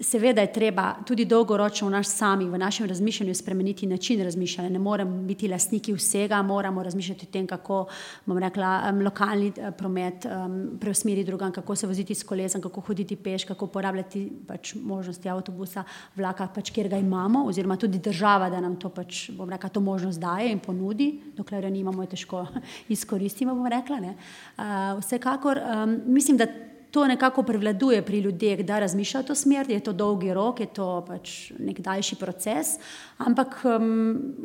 Seveda 0.00 0.40
je 0.40 0.52
treba 0.52 0.94
tudi 1.04 1.26
dolgoročno 1.28 1.88
v, 1.88 1.92
naš 1.92 2.08
sami, 2.08 2.46
v 2.48 2.58
našem 2.58 2.86
razmišljanju 2.88 3.34
spremeniti 3.34 3.86
način 3.86 4.22
razmišljanja. 4.24 4.70
Ne 4.70 4.78
moramo 4.78 5.22
biti 5.22 5.48
lastniki 5.48 5.92
vsega, 5.92 6.42
moramo 6.42 6.82
razmišljati 6.82 7.26
o 7.28 7.32
tem, 7.32 7.46
kako 7.46 7.86
rekla, 8.26 8.70
um, 8.88 9.02
lokalni 9.04 9.52
uh, 9.52 9.74
promet 9.76 10.24
um, 10.24 10.78
preusmeriti 10.80 11.26
drugam, 11.26 11.52
kako 11.52 11.76
se 11.76 11.86
voziti 11.86 12.14
s 12.14 12.22
kolesom, 12.22 12.62
kako 12.62 12.80
hoditi 12.80 13.16
peš, 13.16 13.44
kako 13.44 13.64
uporabljati 13.64 14.32
pač, 14.48 14.74
možnosti 14.74 15.28
avtobusa, 15.28 15.84
vlaka, 16.16 16.48
pač, 16.54 16.70
kjer 16.70 16.88
ga 16.88 16.96
imamo, 16.96 17.44
oziroma 17.46 17.76
tudi 17.76 17.98
država, 17.98 18.48
da 18.50 18.60
nam 18.60 18.78
to, 18.80 18.88
pač, 18.88 19.28
rekla, 19.50 19.68
to 19.68 19.80
možnost 19.80 20.20
daje 20.20 20.48
in 20.52 20.64
ponudi, 20.64 21.10
dokler 21.36 21.64
jo 21.64 21.70
nimamo, 21.70 22.02
je 22.02 22.14
težko 22.16 22.46
izkoristiti. 22.88 23.44
Uh, 23.44 24.98
vsekakor 25.00 25.60
um, 25.60 26.00
mislim, 26.06 26.36
da 26.40 26.46
to 26.90 27.06
nekako 27.06 27.42
prevladuje 27.42 28.02
pri 28.02 28.18
ljudeh, 28.18 28.64
da 28.66 28.78
razmišljajo 28.78 29.26
to 29.26 29.34
smer, 29.34 29.70
je 29.70 29.80
to 29.80 29.92
dolgi 29.92 30.34
rok, 30.34 30.60
je 30.60 30.66
to 30.66 31.04
pač 31.08 31.52
nek 31.58 31.80
daljši 31.80 32.16
proces. 32.16 32.74
Ampak 33.18 33.60
um, 33.64 33.88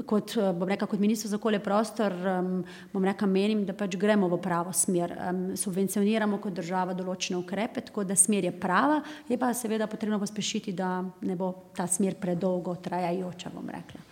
kot, 0.06 0.36
bom 0.54 0.70
rekla, 0.70 0.88
kot 0.88 1.00
ministr 1.00 1.28
za 1.28 1.40
okolje 1.40 1.60
prostor, 1.60 2.14
um, 2.14 2.64
bom 2.94 3.06
rekla, 3.06 3.28
menim, 3.28 3.66
da 3.66 3.74
pač 3.74 3.98
gremo 3.98 4.30
v 4.30 4.42
pravo 4.42 4.74
smer. 4.74 5.16
Um, 5.30 5.46
subvencioniramo 5.58 6.38
kot 6.44 6.54
država 6.54 6.94
določene 6.94 7.40
ukrepe, 7.40 7.82
tako 7.90 8.04
da 8.06 8.16
smer 8.16 8.46
je 8.46 8.54
prava, 8.54 9.02
je 9.30 9.40
pa 9.42 9.54
seveda 9.54 9.88
potrebno 9.88 10.20
pospešiti, 10.22 10.74
da 10.74 11.00
ne 11.22 11.36
bo 11.40 11.54
ta 11.76 11.88
smer 11.88 12.20
predolgo 12.22 12.76
trajajoča, 12.76 13.54
bom 13.56 13.70
rekla. 13.70 14.04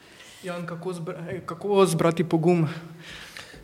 Jan, 0.43 0.65
kako, 0.67 0.93
zbra, 0.93 1.21
kako 1.45 1.85
zbrati 1.85 2.23
pogum? 2.27 2.65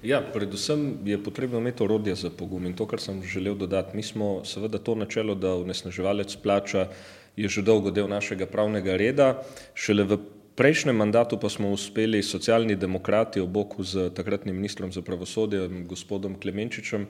Ja, 0.03 0.21
predvsem 0.33 0.97
je 1.05 1.17
potrebno 1.23 1.59
imeti 1.59 1.83
orodje 1.83 2.15
za 2.15 2.29
pogum 2.29 2.65
in 2.65 2.73
to, 2.73 2.85
kar 2.87 3.01
sem 3.03 3.23
želel 3.23 3.55
dodati. 3.55 3.97
Mi 3.97 4.03
smo 4.03 4.45
seveda 4.45 4.79
to 4.79 4.95
načelo, 4.95 5.35
da 5.35 5.55
vnesnaževalec 5.59 6.35
plača, 6.35 6.87
je 7.35 7.47
že 7.47 7.61
dolgo 7.61 7.91
del 7.91 8.07
našega 8.07 8.45
pravnega 8.45 8.95
reda. 8.95 9.43
Šele 9.75 10.03
v 10.03 10.17
prejšnjem 10.59 10.95
mandatu 10.95 11.37
pa 11.39 11.47
smo 11.49 11.69
uspeli 11.71 12.19
socialni 12.23 12.75
demokrati 12.75 13.39
ob 13.39 13.49
boku 13.49 13.83
z 13.83 14.09
takratnim 14.11 14.55
ministrom 14.55 14.91
za 14.91 15.01
pravosodje, 15.01 15.69
gospodom 15.87 16.35
Klemenčičem, 16.35 17.05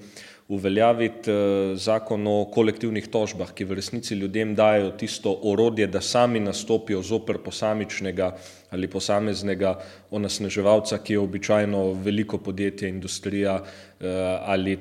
uveljaviti 0.53 1.31
eh, 1.31 1.73
zakon 1.75 2.27
o 2.27 2.45
kolektivnih 2.53 3.07
tožbah, 3.09 3.49
ki 3.53 3.65
v 3.65 3.79
resnici 3.79 4.13
ljudem 4.15 4.53
dajo 4.55 4.91
tisto 5.01 5.33
orodje, 5.49 5.87
da 5.87 6.01
sami 6.01 6.39
nastopijo 6.39 7.01
zoper 7.01 7.41
posamičnega 7.41 8.35
ali 8.69 8.87
posameznega 8.87 9.79
onesnaževalca, 10.11 11.01
ki 11.01 11.13
je 11.13 11.19
običajno 11.19 11.83
veliko 12.05 12.37
podjetje, 12.37 12.89
industrija 12.89 13.57
eh, 13.63 14.05
ali 14.45 14.77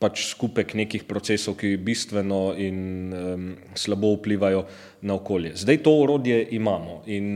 pač 0.00 0.22
skupek 0.30 0.72
nekih 0.80 1.04
procesov, 1.04 1.58
ki 1.60 1.74
bistveno 1.84 2.54
in 2.56 2.78
um, 3.12 3.42
slabo 3.76 4.14
vplivajo 4.14 4.62
na 5.04 5.18
okolje. 5.20 5.52
Zdaj 5.60 5.82
to 5.84 5.92
orodje 6.00 6.38
imamo 6.56 7.02
in 7.12 7.26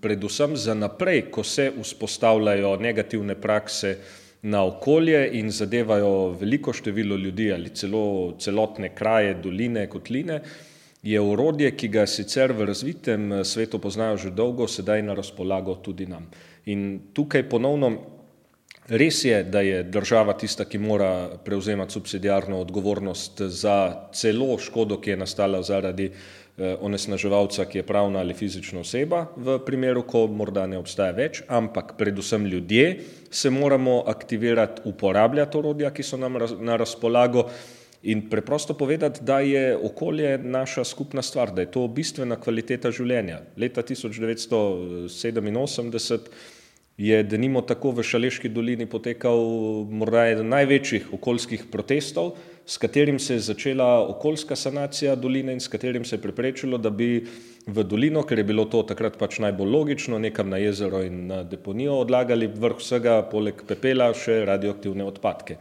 predvsem 0.00 0.56
za 0.56 0.74
naprej, 0.74 1.26
ko 1.30 1.44
se 1.44 1.68
vzpostavljajo 1.76 2.78
negativne 2.80 3.36
prakse 3.36 3.98
na 4.42 4.64
okolje 4.64 5.20
in 5.36 5.50
zadevajo 5.50 6.32
veliko 6.40 6.72
število 6.72 7.16
ljudi 7.16 7.52
ali 7.52 7.74
celo 7.76 8.34
celotne 8.40 8.94
kraje, 8.94 9.34
doline, 9.42 9.86
kotline, 9.86 10.40
je 11.02 11.20
orodje, 11.20 11.70
ki 11.76 11.88
ga 11.88 12.06
sicer 12.06 12.52
v 12.52 12.66
razvitem 12.72 13.32
eh, 13.32 13.44
svetu 13.44 13.78
poznajo 13.78 14.16
že 14.16 14.30
dolgo, 14.30 14.68
sedaj 14.68 15.02
na 15.02 15.14
razpolago 15.14 15.76
tudi 15.84 16.06
nam. 16.06 16.30
In 16.66 17.12
tukaj 17.12 17.48
ponovno 17.48 18.17
res 18.88 19.24
je, 19.24 19.44
da 19.44 19.60
je 19.60 19.82
država 19.82 20.32
tista, 20.38 20.64
ki 20.64 20.78
mora 20.78 21.28
prevzemati 21.44 21.92
subsidijarno 21.92 22.60
odgovornost 22.60 23.42
za 23.42 24.08
celo 24.12 24.58
škodo, 24.58 25.00
ki 25.00 25.10
je 25.10 25.16
nastala 25.16 25.62
zaradi 25.62 26.10
eh, 26.10 26.14
onesnaževalca, 26.80 27.64
ki 27.64 27.78
je 27.78 27.86
pravna 27.86 28.18
ali 28.18 28.34
fizična 28.34 28.80
oseba, 28.80 29.26
v 29.36 29.58
primeru, 29.66 30.02
ko 30.02 30.26
morda 30.26 30.66
ne 30.66 30.78
obstaja 30.78 31.12
več, 31.12 31.42
ampak 31.48 31.92
predvsem 31.98 32.46
ljudje 32.46 33.00
se 33.30 33.50
moramo 33.50 34.04
aktivirati, 34.06 34.82
uporabljati 34.84 35.58
orodja, 35.58 35.90
ki 35.90 36.02
so 36.02 36.16
nam 36.16 36.38
na 36.60 36.76
razpolago. 36.76 37.48
In 38.02 38.30
preprosto 38.30 38.74
povedati, 38.78 39.20
da 39.26 39.40
je 39.40 39.76
okolje 39.76 40.38
naša 40.38 40.84
skupna 40.84 41.22
stvar, 41.22 41.50
da 41.50 41.60
je 41.60 41.70
to 41.74 41.88
bistvena 41.88 42.36
kvaliteta 42.40 42.90
življenja. 42.94 43.40
Leta 43.56 43.82
1987 43.82 46.20
je 46.98 47.22
denimo 47.22 47.62
tako 47.62 47.92
v 47.94 48.02
Šaleški 48.02 48.50
dolini 48.50 48.86
potekal 48.90 49.38
morda 49.86 50.26
eden 50.32 50.48
največjih 50.50 51.12
okoljskih 51.14 51.68
protestov, 51.70 52.32
s 52.66 52.76
katerim 52.76 53.18
se 53.22 53.38
je 53.38 53.46
začela 53.46 53.86
okoljska 54.08 54.56
sanacija 54.56 55.14
doline 55.16 55.54
in 55.54 55.60
s 55.60 55.70
katerim 55.70 56.04
se 56.04 56.16
je 56.16 56.22
preprečilo, 56.22 56.78
da 56.78 56.90
bi 56.90 57.24
v 57.66 57.84
dolino, 57.84 58.22
ker 58.26 58.38
je 58.38 58.44
bilo 58.44 58.64
to 58.64 58.82
takrat 58.82 59.16
pač 59.18 59.38
najbolj 59.38 59.70
logično, 59.70 60.18
nekam 60.18 60.50
na 60.50 60.58
jezero 60.58 61.04
in 61.06 61.26
na 61.30 61.42
deponijo 61.44 62.00
odlagali 62.02 62.50
vrh 62.50 62.82
vsega, 62.82 63.22
poleg 63.30 63.62
pepela, 63.68 64.10
še 64.14 64.42
radioaktivne 64.44 65.06
odpadke 65.06 65.58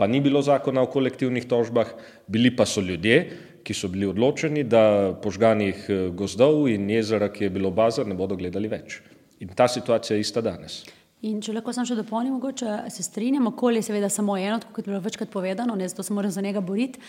pa 0.00 0.06
ni 0.08 0.20
bilo 0.24 0.40
zakona 0.40 0.80
o 0.80 0.88
kolektivnih 0.88 1.44
tožbah, 1.44 1.90
bili 2.24 2.48
pa 2.56 2.64
so 2.64 2.80
ljudje, 2.80 3.18
ki 3.60 3.74
so 3.76 3.90
bili 3.92 4.06
odločeni, 4.08 4.62
da 4.64 5.12
požganih 5.22 5.82
eh, 5.92 5.98
gozdov 6.16 6.70
in 6.72 6.88
jezera, 6.88 7.28
ki 7.28 7.44
je 7.44 7.50
bilo 7.52 7.68
baza, 7.70 8.06
ne 8.08 8.16
bodo 8.16 8.38
gledali 8.40 8.70
več. 8.72 9.02
In 9.40 9.54
ta 9.56 9.68
situacija 9.68 10.16
je 10.16 10.20
ista 10.20 10.40
danes. 10.40 10.84
In 11.28 11.42
če 11.44 11.52
lahko 11.52 11.72
samo 11.76 11.84
še 11.84 11.98
dopolnim, 11.98 12.32
mogoče 12.38 12.76
se 12.88 13.04
strinjam, 13.04 13.50
okolje 13.50 13.82
je 13.82 13.88
seveda 13.90 14.08
samo 14.08 14.38
eno, 14.40 14.56
kot 14.72 14.86
je 14.86 14.88
bilo 14.88 15.02
večkrat 15.04 15.28
povedano, 15.28 15.74
ne 15.76 15.88
zato 15.88 16.02
se 16.02 16.14
moramo 16.16 16.32
za 16.32 16.40
njega 16.40 16.62
boriti. 16.64 17.00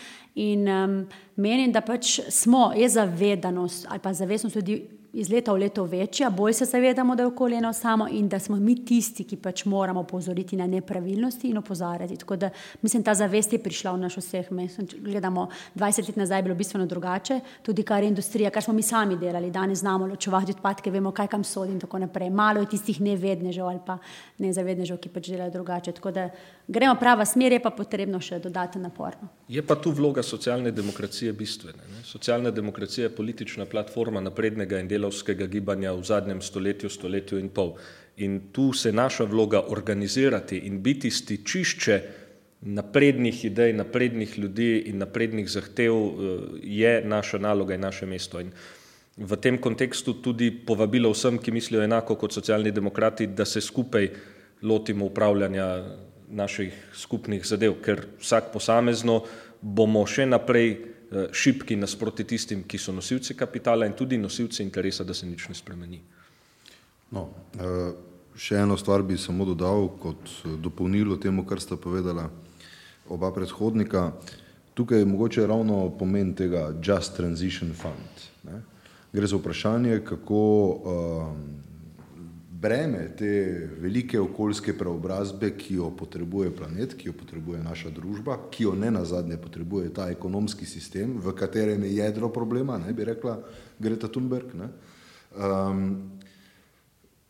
In 0.44 0.68
um, 0.68 0.98
menim, 1.40 1.72
da 1.72 1.80
pač 1.80 2.18
smo, 2.28 2.72
je 2.76 2.90
zavedanost 2.92 3.86
ali 3.88 4.04
pa 4.04 4.12
zavestnost 4.12 4.60
ljudi 4.60 4.82
iz 5.12 5.28
leta 5.28 5.52
v 5.52 5.58
leto 5.58 5.84
večja, 5.84 6.30
bolj 6.30 6.52
se 6.52 6.64
zavedamo, 6.64 7.16
da 7.16 7.22
je 7.22 7.26
okolje 7.26 7.56
eno 7.56 7.72
samo 7.72 8.08
in 8.08 8.28
da 8.28 8.38
smo 8.38 8.56
mi 8.56 8.84
tisti, 8.84 9.24
ki 9.24 9.36
pač 9.36 9.64
moramo 9.64 10.00
opozoriti 10.00 10.56
na 10.56 10.66
nepravilnosti 10.66 11.48
in 11.48 11.58
opozarjati. 11.58 12.16
Tako 12.16 12.36
da 12.36 12.50
mislim, 12.82 13.02
ta 13.02 13.14
zavest 13.14 13.52
je 13.52 13.58
prišla 13.62 13.92
v 13.92 14.00
naš 14.00 14.16
vseh. 14.16 14.50
Mislim, 14.50 14.88
gledamo, 15.04 15.48
20 15.74 16.08
let 16.08 16.16
nazaj 16.16 16.38
je 16.38 16.42
bilo 16.42 16.54
bistveno 16.54 16.86
drugače, 16.86 17.40
tudi 17.62 17.82
kar 17.82 18.02
je 18.02 18.08
industrija, 18.08 18.50
kar 18.50 18.62
smo 18.62 18.74
mi 18.74 18.82
sami 18.82 19.16
delali. 19.16 19.50
Danes 19.50 19.78
znamo 19.78 20.06
ločevati 20.06 20.52
odpadke, 20.52 20.90
vemo, 20.90 21.12
kaj 21.12 21.26
kam 21.26 21.44
sodi 21.44 21.72
in 21.72 21.80
tako 21.80 21.98
naprej. 21.98 22.30
Malo 22.30 22.60
je 22.60 22.70
tistih 22.70 23.00
nevednežev 23.00 23.66
ali 23.68 23.80
pa 23.86 23.98
nezavednežev, 24.42 24.98
ki 25.02 25.10
pač 25.12 25.30
delajo 25.32 25.50
drugače. 25.54 25.92
Tako 25.96 26.12
da 26.14 26.28
gremo 26.68 26.94
prava 27.00 27.26
smer, 27.28 27.52
je 27.52 27.62
pa 27.62 27.70
potrebno 27.74 28.20
še 28.20 28.38
dodaten 28.42 28.82
napor. 28.82 29.16
No. 29.22 29.28
Je 29.48 29.62
pa 29.66 29.76
tu 29.76 29.92
vloga 29.94 30.22
socialne 30.22 30.72
demokracije 30.72 31.32
bistvena. 31.32 31.82
Ne? 31.90 32.04
Socialna 32.04 32.50
demokracija 32.50 33.08
je 33.08 33.16
politična 33.16 33.66
platforma 33.66 34.20
naprednega 34.20 34.80
in 34.80 34.88
delovskega 34.88 35.46
gibanja 35.46 35.92
v 35.92 36.06
zadnjem 36.06 36.42
stoletju, 36.42 36.90
stoletju 36.90 37.38
in 37.38 37.52
pol. 37.52 37.76
In 38.22 38.40
tu 38.52 38.72
se 38.72 38.92
naša 38.92 39.24
vloga 39.24 39.62
organizirati 39.72 40.58
in 40.68 40.82
biti 40.82 41.10
stičišče 41.10 42.00
naprednih 42.62 43.44
idej, 43.44 43.72
naprednih 43.72 44.38
ljudi 44.38 44.84
in 44.86 44.98
naprednih 44.98 45.48
zahtev 45.50 45.94
eh, 45.94 46.38
je 46.62 47.02
naša 47.04 47.38
naloga 47.38 47.74
in 47.74 47.80
naše 47.80 48.06
mesto. 48.06 48.40
In 48.40 48.52
v 49.16 49.36
tem 49.36 49.58
kontekstu 49.58 50.14
tudi 50.22 50.50
povabilo 50.50 51.10
vsem, 51.12 51.38
ki 51.38 51.52
mislijo 51.52 51.82
enako 51.84 52.16
kot 52.16 52.32
socialni 52.32 52.72
demokrati, 52.72 53.26
da 53.26 53.44
se 53.44 53.60
skupaj 53.60 54.08
lotimo 54.62 55.06
upravljanja 55.06 55.66
naših 56.32 56.72
skupnih 56.96 57.44
zadev, 57.46 57.76
ker 57.84 58.06
vsak 58.20 58.52
posamezno 58.52 59.20
bomo 59.60 60.06
še 60.08 60.24
naprej 60.26 60.70
eh, 60.72 61.28
šipki 61.32 61.76
nasproti 61.76 62.24
tistim, 62.24 62.64
ki 62.64 62.78
so 62.78 62.92
nosilci 62.92 63.36
kapitala 63.36 63.86
in 63.86 63.92
tudi 63.92 64.18
nosilci 64.18 64.62
interesa, 64.62 65.04
da 65.04 65.14
se 65.14 65.26
nič 65.26 65.48
ne 65.48 65.54
spremeni. 65.54 66.00
No, 67.12 67.28
eh, 67.60 67.92
še 68.32 68.62
eno 68.64 68.78
stvar 68.80 69.04
bi 69.04 69.20
samo 69.20 69.44
dodal 69.44 69.90
kot 70.00 70.24
eh, 70.24 70.56
dopolnilo 70.56 71.20
temu, 71.20 71.44
kar 71.44 71.60
sta 71.60 71.76
povedala 71.76 72.30
oba 73.12 73.32
predhodnika. 73.34 74.12
Tukaj 74.72 75.02
je 75.02 75.06
mogoče 75.06 75.46
ravno 75.46 75.90
pomen 75.98 76.32
tega 76.32 76.70
Just 76.80 77.12
Transition 77.18 77.74
Fund. 77.76 78.31
Gre 79.12 79.26
za 79.26 79.36
vprašanje, 79.36 80.00
kako 80.08 80.40
breme 82.50 83.08
te 83.18 83.68
velike 83.80 84.20
okoljske 84.20 84.72
preobrazbe, 84.78 85.50
ki 85.58 85.74
jo 85.74 85.90
potrebuje 85.98 86.52
planet, 86.56 86.94
ki 86.94 87.10
jo 87.10 87.12
potrebuje 87.18 87.60
naša 87.62 87.90
družba, 87.90 88.38
ki 88.50 88.64
jo 88.64 88.72
ne 88.78 88.90
nazadnje 88.90 89.36
potrebuje 89.42 89.90
ta 89.92 90.06
ekonomski 90.10 90.66
sistem, 90.66 91.18
v 91.20 91.34
katerem 91.36 91.84
je 91.84 91.96
jedro 91.96 92.30
problema, 92.32 92.78
ne 92.78 92.92
bi 92.92 93.04
rekla 93.04 93.36
Greta 93.78 94.08
Thunberg, 94.08 94.54
ne, 94.56 94.70
um, 95.36 95.92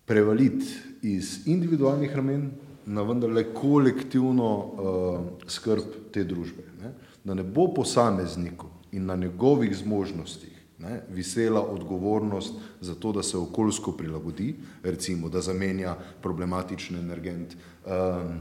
prevaliti 0.07 0.69
iz 1.03 1.49
individualnih 1.51 2.15
ramen 2.15 2.51
na 2.87 3.03
vendarle 3.03 3.49
kolektivno 3.55 4.53
uh, 4.55 5.21
skrb 5.49 6.13
te 6.13 6.23
družbe. 6.25 6.69
Ne, 6.83 6.95
da 7.25 7.35
ne 7.35 7.43
bo 7.43 7.71
posamezniku 7.75 8.71
in 8.93 9.07
na 9.07 9.17
njegovih 9.17 9.75
zmožnostih 9.77 10.52
ne, 10.83 11.01
visela 11.15 11.63
odgovornost 11.63 12.55
za 12.81 12.95
to, 12.95 13.13
da 13.13 13.23
se 13.23 13.39
okoljsko 13.39 13.93
prilagodi, 13.93 14.55
recimo, 14.83 15.29
da 15.29 15.41
zamenja 15.41 15.97
problematičen 16.23 16.99
energent, 16.99 17.55
um, 17.87 18.41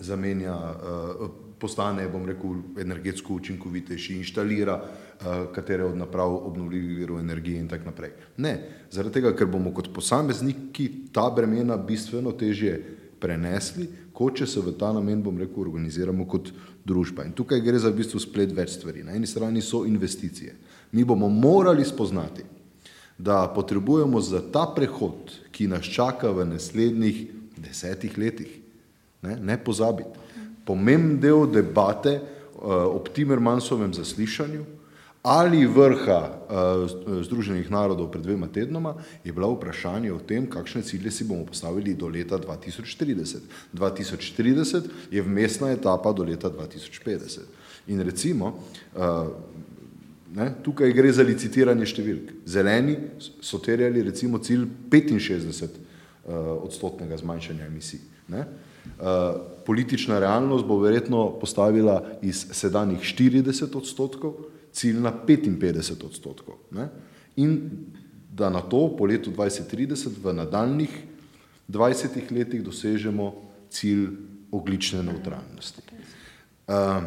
zamenja, 0.00 0.54
uh, 0.54 1.28
postane, 1.58 2.08
bom 2.08 2.26
rekel, 2.26 2.56
energetsko 2.80 3.34
učinkovitejši, 3.34 4.16
inštalira 4.16 4.74
uh, 4.82 5.26
katere 5.54 5.84
od 5.84 5.96
naprav 5.96 6.34
obnovljivih 6.34 6.98
virov 6.98 7.20
energije 7.20 7.60
in 7.60 7.68
tako 7.68 7.90
naprej. 7.90 8.10
Ne, 8.36 8.58
zaradi 8.90 9.20
tega, 9.20 9.32
ker 9.36 9.46
bomo 9.46 9.72
kot 9.74 9.92
posamezniki 9.94 10.90
ta 11.12 11.30
bremena 11.30 11.76
bistveno 11.76 12.32
težje 12.32 12.78
prenesli, 13.20 13.88
kot 14.12 14.36
če 14.38 14.46
se 14.46 14.62
v 14.62 14.74
ta 14.78 14.92
namen, 14.92 15.22
bom 15.24 15.38
rekel, 15.40 15.64
organiziramo 15.64 16.26
kot 16.28 16.52
družba. 16.84 17.24
In 17.24 17.32
tukaj 17.32 17.62
gre 17.64 17.80
za 17.80 17.90
v 17.90 18.02
bistvu 18.02 18.20
splet 18.22 18.52
več 18.54 18.76
stvari. 18.76 19.04
Na 19.06 19.16
eni 19.16 19.26
strani 19.26 19.62
so 19.64 19.84
investicije. 19.88 20.54
Mi 20.94 21.04
bomo 21.04 21.28
morali 21.28 21.84
spoznati, 21.84 22.44
da 23.18 23.52
potrebujemo 23.54 24.20
za 24.20 24.40
ta 24.52 24.66
prehod, 24.76 25.34
ki 25.50 25.66
nas 25.66 25.86
čaka 25.90 26.30
v 26.30 26.46
naslednjih 26.46 27.26
desetih 27.56 28.18
letih, 28.18 28.60
ne, 29.22 29.36
ne 29.36 29.58
pozabiti. 29.58 30.22
Pomemben 30.64 31.20
del 31.20 31.46
debate 31.50 32.14
uh, 32.18 32.86
ob 32.94 33.10
Timermansovem 33.14 33.94
zaslišanju 33.94 34.64
ali 35.24 35.66
vrha 35.66 36.20
uh, 36.28 37.22
Združenih 37.24 37.70
narodov 37.72 38.10
pred 38.12 38.22
dvema 38.22 38.46
tednoma 38.52 38.94
je 39.24 39.32
bila 39.32 39.48
vprašanje 39.48 40.12
o 40.12 40.18
tem, 40.20 40.44
kakšne 40.46 40.82
cilje 40.84 41.10
si 41.10 41.24
bomo 41.24 41.46
postavili 41.48 41.94
do 41.94 42.08
leta 42.08 42.38
2030. 42.38 43.40
2030 43.72 44.82
je 45.10 45.22
vmesna 45.22 45.70
etapa 45.72 46.12
do 46.12 46.24
leta 46.24 46.50
2050. 46.50 47.40
In 47.86 48.00
recimo, 48.00 48.52
uh, 48.94 49.32
Ne? 50.34 50.48
Tukaj 50.66 50.90
gre 50.92 51.12
za 51.14 51.22
licitiranje 51.22 51.86
številk. 51.86 52.32
Zeleni 52.50 52.96
so 53.18 53.60
terjali 53.62 54.02
recimo 54.02 54.40
cilj 54.42 54.66
65 54.90 55.62
uh, 55.62 55.68
eh, 56.26 56.48
odstotnega 56.66 57.18
zmanjšanja 57.20 57.68
emisij. 57.68 58.00
Ne? 58.34 58.42
Uh, 58.98 59.38
politična 59.66 60.18
realnost 60.18 60.66
bo 60.66 60.80
verjetno 60.82 61.28
postavila 61.40 62.00
iz 62.22 62.42
sedanjih 62.52 63.00
40 63.00 63.78
odstotkov 63.78 64.50
cilj 64.74 64.98
na 65.04 65.14
55 65.14 66.02
odstotkov. 66.02 66.58
Ne? 66.74 66.88
In 67.38 67.70
da 68.34 68.50
na 68.50 68.60
to 68.60 68.88
po 68.98 69.06
letu 69.06 69.30
2030 69.30 70.18
v 70.18 70.34
nadaljnih 70.34 70.98
20 71.70 72.32
letih 72.34 72.64
dosežemo 72.64 73.30
cilj 73.70 74.08
oglične 74.50 75.02
neutralnosti. 75.06 75.82
Uh, 76.66 77.06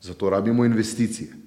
zato 0.00 0.30
rabimo 0.30 0.64
investicije. 0.64 1.39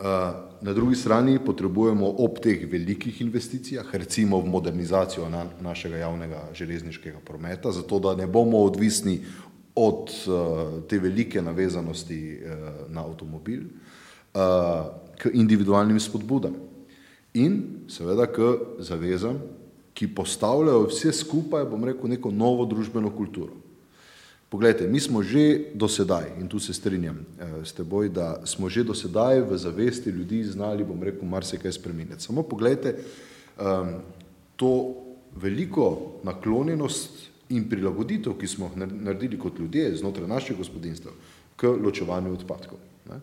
Eh, 0.00 0.32
na 0.60 0.72
drugi 0.72 0.96
strani 0.96 1.38
potrebujemo 1.44 2.14
ob 2.24 2.38
teh 2.40 2.64
velikih 2.72 3.20
investicijah, 3.20 3.84
recimo 3.92 4.40
v 4.40 4.48
modernizacijo 4.48 5.28
na, 5.28 5.44
našega 5.60 5.96
javnega 5.96 6.40
železniškega 6.56 7.18
prometa, 7.24 7.72
zato 7.72 7.98
da 7.98 8.14
ne 8.16 8.26
bomo 8.26 8.58
odvisni 8.64 9.20
od 9.74 10.08
uh, 10.26 10.82
te 10.88 10.98
velike 10.98 11.42
navezanosti 11.42 12.40
uh, 12.40 12.70
na 12.88 13.04
avtomobil, 13.04 13.62
k 15.18 15.30
individualnim 15.32 16.00
spodbudam 16.00 16.54
in 17.34 17.84
seveda 17.88 18.26
k 18.26 18.50
zavezam, 18.78 19.40
ki 19.94 20.14
postavljajo 20.14 20.86
vse 20.86 21.12
skupaj, 21.12 21.64
bom 21.70 21.84
rekel, 21.84 22.10
neko 22.10 22.30
novo 22.30 22.66
družbeno 22.66 23.10
kulturo. 23.16 23.59
Poglejte, 24.50 24.90
mi 24.90 24.98
smo 25.00 25.22
že 25.22 25.70
do 25.78 25.86
sedaj, 25.86 26.34
in 26.42 26.48
tu 26.50 26.58
se 26.58 26.74
strinjam 26.74 27.22
eh, 27.22 27.62
s 27.62 27.72
teboj, 27.72 28.10
da 28.10 28.42
smo 28.42 28.66
že 28.66 28.82
do 28.82 28.94
sedaj 28.94 29.46
v 29.46 29.54
zavesti 29.54 30.10
ljudi 30.10 30.42
znali, 30.44 30.84
bom 30.84 30.98
rekel, 31.02 31.22
marsikaj 31.22 31.72
spremeniti. 31.72 32.26
Samo 32.26 32.42
pogledajte, 32.42 32.98
um, 33.62 34.02
to 34.56 34.98
veliko 35.38 36.18
naklonjenost 36.26 37.30
in 37.54 37.68
prilagoditev, 37.70 38.34
ki 38.34 38.46
smo 38.46 38.66
jih 38.74 38.90
naredili 38.90 39.38
kot 39.38 39.58
ljudje 39.58 39.94
znotraj 39.96 40.26
naših 40.26 40.58
gospodinstv 40.58 41.14
k 41.56 41.70
ločevanju 41.70 42.34
odpadkov. 42.34 42.78
Ne? 43.06 43.22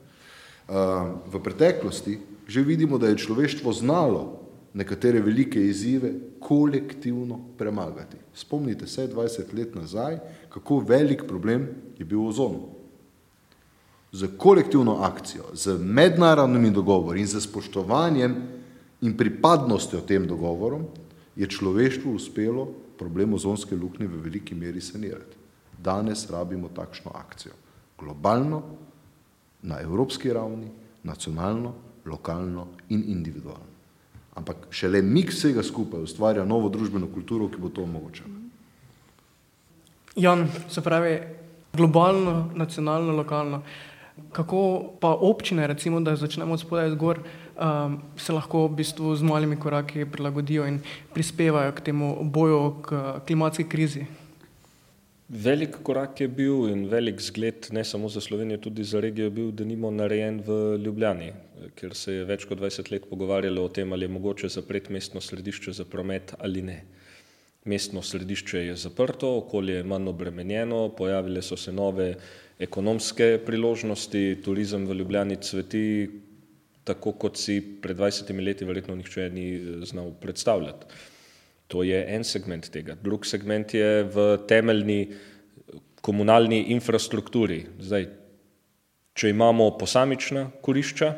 Um, 0.67 1.19
v 1.27 1.43
preteklosti 1.43 2.19
že 2.47 2.63
vidimo, 2.63 2.95
da 2.97 3.11
je 3.11 3.19
človeštvo 3.19 3.73
znalo 3.75 4.46
nekatere 4.77 5.21
velike 5.21 5.61
izzive 5.65 6.11
kolektivno 6.39 7.39
premagati. 7.57 8.17
Spomnite 8.33 8.87
se 8.87 9.07
20 9.07 9.53
let 9.57 9.75
nazaj, 9.75 10.19
kako 10.49 10.79
velik 10.79 11.23
problem 11.27 11.67
je 11.97 12.05
bil 12.05 12.27
ozon. 12.27 12.59
Z 14.11 14.27
kolektivno 14.37 14.99
akcijo, 15.01 15.43
z 15.53 15.77
mednarodnimi 15.81 16.71
dogovori 16.71 17.21
in 17.21 17.27
z 17.27 17.41
spoštovanjem 17.41 18.35
in 19.01 19.17
pripadnostjo 19.17 20.01
tem 20.01 20.27
dogovorom 20.27 20.85
je 21.35 21.49
človeštvu 21.49 22.13
uspelo 22.15 22.67
problem 22.97 23.33
ozonske 23.33 23.75
luknje 23.75 24.07
v 24.07 24.21
veliki 24.23 24.55
meri 24.55 24.81
sanirati. 24.81 25.37
Danes 25.83 26.29
rabimo 26.29 26.69
takšno 26.69 27.11
akcijo. 27.15 27.53
Globalno, 27.99 28.61
na 29.61 29.81
evropski 29.81 30.33
ravni, 30.33 30.69
nacionalno, 31.03 31.73
lokalno 32.05 32.67
in 32.89 33.03
individualno. 33.07 33.76
Ampak 34.37 34.67
šele 34.69 35.01
mik 35.01 35.31
vsega 35.33 35.63
skupaj 35.65 36.05
ustvarja 36.05 36.45
novo 36.45 36.69
družbeno 36.69 37.09
kulturo, 37.13 37.49
ki 37.49 37.61
bo 37.61 37.73
to 37.73 37.83
omogočala. 37.83 38.35
Jan, 40.17 40.47
se 40.69 40.81
pravi, 40.81 41.19
globalno, 41.73 42.49
nacionalno, 42.55 43.15
lokalno. 43.17 43.61
Kako 44.33 44.61
pa 45.01 45.11
občine, 45.13 45.67
recimo, 45.67 45.99
da 46.01 46.15
začnemo 46.15 46.53
od 46.53 46.61
spodaj 46.61 46.89
zgor, 46.95 47.19
um, 47.21 47.99
se 48.17 48.33
lahko 48.33 48.65
v 48.67 48.79
bistvu 48.79 49.15
z 49.15 49.25
malimi 49.25 49.59
koraki 49.59 50.05
prilagodijo 50.05 50.65
in 50.65 50.79
prispevajo 51.13 51.71
k 51.71 51.81
temu 51.89 52.15
boju, 52.21 52.81
k 52.81 53.03
klimatski 53.27 53.67
krizi? 53.69 54.05
Velik 55.29 55.81
korak 55.83 56.21
je 56.21 56.27
bil 56.31 56.69
in 56.71 56.85
velik 56.87 57.19
zgled 57.19 57.67
ne 57.75 57.83
samo 57.83 58.07
za 58.09 58.21
Slovenijo, 58.21 58.61
tudi 58.63 58.83
za 58.83 58.99
regijo 59.03 59.29
bil, 59.29 59.49
da 59.51 59.65
nimo 59.67 59.91
narejen 59.91 60.39
v 60.39 60.77
Ljubljani, 60.79 61.33
kjer 61.75 61.95
se 61.95 62.13
je 62.13 62.27
več 62.29 62.45
kot 62.47 62.61
20 62.61 62.91
let 62.91 63.09
pogovarjalo 63.09 63.65
o 63.65 63.69
tem, 63.69 63.91
ali 63.91 64.07
je 64.07 64.13
mogoče 64.13 64.47
zapreti 64.49 64.93
mestno 64.93 65.21
središče 65.21 65.73
za 65.81 65.85
promet 65.85 66.31
ali 66.39 66.61
ne. 66.61 66.77
Mestno 67.65 68.01
središče 68.01 68.61
je 68.69 68.75
zaprto, 68.75 69.33
okolje 69.41 69.75
je 69.81 69.83
manj 69.83 70.07
obremenjeno, 70.13 70.95
pojavile 70.95 71.43
so 71.43 71.57
se 71.59 71.75
nove 71.75 72.13
ekonomske 72.59 73.41
priložnosti, 73.45 74.39
turizem 74.45 74.87
v 74.87 74.95
Ljubljani 75.01 75.35
cveti 75.43 75.83
tako, 76.87 77.11
kot 77.19 77.35
si 77.35 77.59
pred 77.81 77.99
20 77.99 78.31
leti 78.45 78.65
verjetno 78.65 78.95
nihče 78.95 79.29
ni 79.29 79.47
znal 79.83 80.13
predstavljati. 80.21 80.85
To 81.67 81.83
je 81.83 81.99
en 82.15 82.23
segment 82.23 82.69
tega. 82.71 82.95
Drug 82.95 83.25
segment 83.25 83.73
je 83.73 84.03
v 84.03 84.27
temeljni 84.47 85.01
komunalni 86.01 86.61
infrastrukturi. 86.71 87.65
Zdaj, 87.83 88.07
če 89.17 89.31
imamo 89.33 89.73
posamična 89.79 90.45
kurišča, 90.63 91.09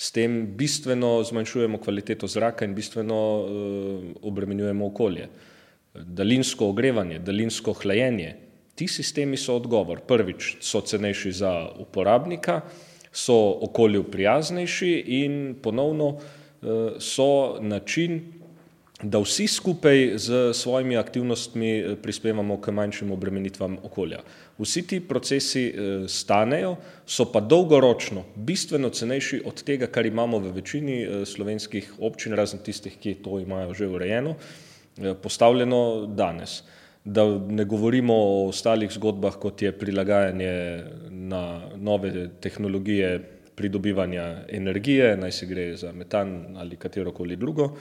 s 0.00 0.12
tem 0.16 0.44
bistveno 0.56 1.18
zmanjšujemo 1.28 1.78
kvaliteto 1.82 2.28
zraka 2.30 2.64
in 2.64 2.74
bistveno 2.74 3.16
uh, 3.40 4.04
obremenjujemo 4.22 4.86
okolje. 4.86 5.26
Daljinsko 5.94 6.70
ogrevanje, 6.70 7.18
daljinsko 7.18 7.74
hlajenje, 7.82 8.30
ti 8.78 8.88
sistemi 8.88 9.36
so 9.36 9.58
odgovor. 9.58 10.00
Prvič 10.08 10.54
so 10.64 10.80
cenejši 10.80 11.32
za 11.42 11.52
uporabnika, 11.82 12.60
so 13.12 13.36
okolju 13.66 14.06
prijaznejši 14.12 14.92
in 15.20 15.40
ponovno 15.62 16.08
uh, 16.14 16.20
so 16.98 17.58
način, 17.60 18.39
da 19.02 19.18
vsi 19.18 19.46
skupaj 19.46 20.12
z 20.16 20.52
svojimi 20.54 20.96
aktivnostmi 20.96 21.70
eh, 21.78 21.96
prispevamo 22.02 22.60
k 22.60 22.70
manjšim 22.70 23.12
obremenitvam 23.12 23.78
okolja. 23.82 24.20
Vsi 24.58 24.82
ti 24.86 25.00
procesi 25.00 25.68
eh, 25.68 26.08
stanejo, 26.08 26.76
so 27.06 27.24
pa 27.32 27.40
dolgoročno 27.40 28.24
bistveno 28.36 28.90
cenejši 28.90 29.42
od 29.44 29.62
tega, 29.64 29.86
kar 29.86 30.06
imamo 30.06 30.38
v 30.38 30.52
večini 30.52 31.02
eh, 31.02 31.24
slovenskih 31.26 31.94
občin, 32.00 32.36
razen 32.36 32.60
tistih, 32.64 32.98
ki 33.00 33.14
to 33.24 33.40
imajo 33.40 33.74
že 33.74 33.88
urejeno, 33.88 34.34
postavljeno 35.22 36.06
danes. 36.06 36.62
Da 37.04 37.24
ne 37.24 37.64
govorimo 37.64 38.14
o 38.14 38.48
ostalih 38.48 38.90
zgodbah, 38.92 39.38
kot 39.40 39.62
je 39.62 39.72
prilagajanje 39.72 40.84
na 41.08 41.62
nove 41.76 42.28
tehnologije 42.40 43.20
pridobivanja 43.56 44.44
energije, 44.48 45.16
naj 45.16 45.32
se 45.32 45.46
gre 45.46 45.76
za 45.76 45.92
metan 45.92 46.56
ali 46.56 46.76
katero 46.76 47.12
koli 47.12 47.36
drugo. 47.36 47.72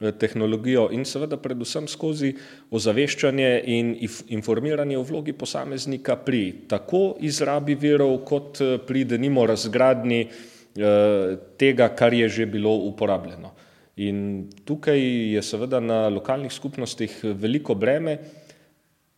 Eh, 0.00 0.12
tehnologijo 0.14 0.84
in 0.94 1.02
seveda 1.02 1.40
predvsem 1.42 1.88
skozi 1.90 2.28
ozaveščanje 2.70 3.46
in 3.74 3.88
informiranje 4.30 4.94
o 4.94 5.02
vlogi 5.02 5.32
posameznika 5.34 6.14
pri 6.22 6.42
tako 6.70 7.16
izrabi 7.26 7.74
virov, 7.74 8.20
kot 8.28 8.60
eh, 8.62 8.76
pri 8.78 9.02
denimo 9.10 9.42
razgradni 9.50 10.20
eh, 10.22 11.32
tega, 11.58 11.88
kar 11.98 12.14
je 12.14 12.28
že 12.28 12.46
bilo 12.46 12.76
uporabljeno. 12.92 13.50
In 14.06 14.20
tukaj 14.64 15.02
je 15.34 15.42
seveda 15.42 15.80
na 15.82 15.98
lokalnih 16.14 16.54
skupnostih 16.54 17.18
veliko 17.34 17.74
breme, 17.74 18.20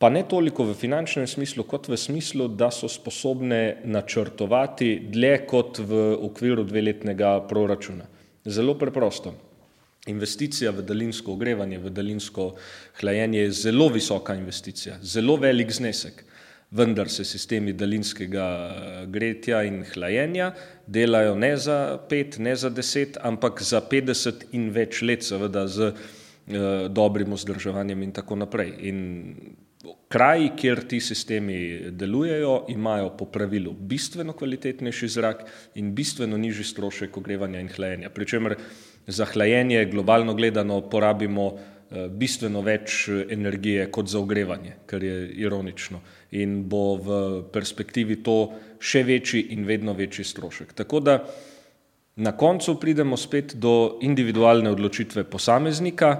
pa 0.00 0.08
ne 0.08 0.24
toliko 0.24 0.64
v 0.64 0.78
finančnem 0.80 1.28
smislu, 1.28 1.68
kot 1.68 1.92
v 1.92 2.00
smislu, 2.00 2.48
da 2.48 2.70
so 2.72 2.88
sposobne 2.88 3.82
načrtovati 3.84 4.94
dlje 5.12 5.36
kot 5.44 5.84
v 5.84 6.02
okviru 6.24 6.64
dveletnega 6.64 7.36
proračuna. 7.52 8.08
Zelo 8.48 8.78
preprosto. 8.80 9.49
Investicija 10.06 10.70
v 10.72 10.82
daljinsko 10.82 11.32
ogrevanje, 11.32 11.78
v 11.78 11.90
daljinsko 11.92 12.54
hlajenje 13.00 13.40
je 13.40 13.50
zelo 13.52 13.88
visoka 13.92 14.34
investicija, 14.34 14.96
zelo 15.02 15.36
velik 15.36 15.72
znesek, 15.72 16.24
vendar 16.70 17.08
se 17.08 17.24
sistemi 17.24 17.72
daljinskega 17.72 18.46
eh, 18.46 19.06
gretja 19.06 19.62
in 19.62 19.82
hlajenja 19.84 20.52
delajo 20.86 21.34
ne 21.34 21.56
za 21.56 21.98
pet, 22.08 22.38
ne 22.38 22.56
za 22.56 22.70
deset, 22.70 23.18
ampak 23.20 23.62
za 23.62 23.80
petdeset 23.80 24.46
in 24.52 24.70
več 24.72 25.02
let, 25.02 25.26
seveda 25.26 25.66
z 25.68 25.90
eh, 25.90 26.88
dobrim 26.88 27.34
vzdrževanjem 27.36 28.02
in 28.02 28.14
tako 28.16 28.38
naprej. 28.40 28.72
In 28.88 29.34
kraji, 30.08 30.50
kjer 30.56 30.84
ti 30.88 31.00
sistemi 31.00 31.90
delujejo, 31.90 32.64
imajo 32.68 33.10
po 33.18 33.24
pravilu 33.24 33.72
bistveno 33.72 34.32
kvalitetnejši 34.32 35.08
zrak 35.08 35.44
in 35.74 35.92
bistveno 35.94 36.38
nižji 36.38 36.64
strošek 36.72 37.16
ogrevanja 37.16 37.60
in 37.60 37.68
hlajenja. 37.68 38.10
Pričemer 38.10 38.56
za 39.06 39.24
hlajenje 39.24 39.84
globalno 39.84 40.34
gledano 40.34 40.80
porabimo 40.80 41.52
eh, 41.54 42.08
bistveno 42.08 42.60
več 42.60 43.08
eh, 43.08 43.26
energije 43.30 43.90
kot 43.90 44.08
za 44.08 44.18
ogrevanje, 44.18 44.76
kar 44.86 45.02
je 45.02 45.28
ironično 45.42 46.00
in 46.30 46.62
bo 46.68 46.96
v 46.96 47.20
perspektivi 47.52 48.20
to 48.22 48.52
še 48.78 49.02
večji 49.02 49.48
in 49.54 49.64
vedno 49.66 49.92
večji 49.92 50.24
strošek. 50.24 50.72
Tako 50.78 51.00
da 51.00 51.16
na 52.16 52.32
koncu 52.36 52.76
pridemo 52.80 53.16
spet 53.16 53.54
do 53.56 53.98
individualne 54.02 54.70
odločitve 54.70 55.24
posameznika, 55.24 56.10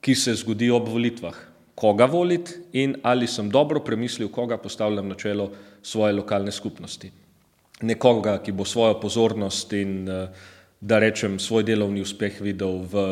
ki 0.00 0.14
se 0.14 0.34
zgodi 0.34 0.70
ob 0.70 0.88
volitvah. 0.88 1.36
Koga 1.78 2.08
voliti 2.10 2.54
in 2.72 2.96
ali 3.02 3.26
sem 3.26 3.50
dobro 3.50 3.80
premislil, 3.80 4.28
koga 4.28 4.58
postavljam 4.58 5.08
na 5.08 5.14
čelo 5.14 5.50
svoje 5.82 6.12
lokalne 6.12 6.52
skupnosti. 6.52 7.10
Nekoga, 7.82 8.40
ki 8.42 8.52
bo 8.52 8.64
svojo 8.64 8.96
pozornost 9.00 9.72
in 9.72 10.08
uh, 10.08 10.48
da 10.80 10.98
rečem, 10.98 11.38
svoj 11.38 11.64
delovni 11.66 12.00
uspeh 12.00 12.40
videl 12.40 12.84
v 12.86 13.02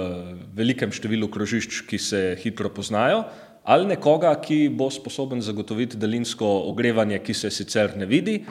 velikem 0.55 0.92
številu 0.94 1.29
krožišč, 1.29 1.83
ki 1.90 1.98
se 1.98 2.20
hitro 2.42 2.70
poznajo, 2.70 3.24
ali 3.66 3.90
nekoga, 3.90 4.31
ki 4.38 4.68
bo 4.70 4.87
sposoben 4.90 5.42
zagotoviti 5.42 5.98
daljinsko 5.98 6.46
ogrevanje, 6.70 7.18
ki 7.18 7.35
se 7.35 7.50
sicer 7.50 7.96
ne 7.98 8.07
vidi, 8.07 8.44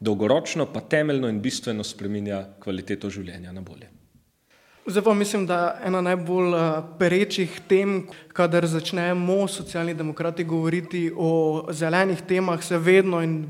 dolgoročno 0.00 0.68
pa 0.70 0.80
temeljno 0.80 1.28
in 1.28 1.40
bistveno 1.42 1.84
spreminja 1.84 2.44
kvaliteto 2.62 3.10
življenja 3.10 3.52
na 3.52 3.60
bolje. 3.60 3.90
Zdaj 4.86 5.02
pa 5.04 5.14
mislim, 5.14 5.44
da 5.46 5.78
ena 5.84 6.00
najbolj 6.00 6.54
uh, 6.54 6.62
perečih 6.98 7.60
tem, 7.68 8.06
kadar 8.32 8.64
začnemo 8.66 9.44
socialni 9.48 9.94
demokrati 9.94 10.44
govoriti 10.44 11.10
o 11.14 11.66
zelenih 11.70 12.22
temah, 12.26 12.62
se 12.64 12.78
vedno 12.78 13.20
in 13.22 13.44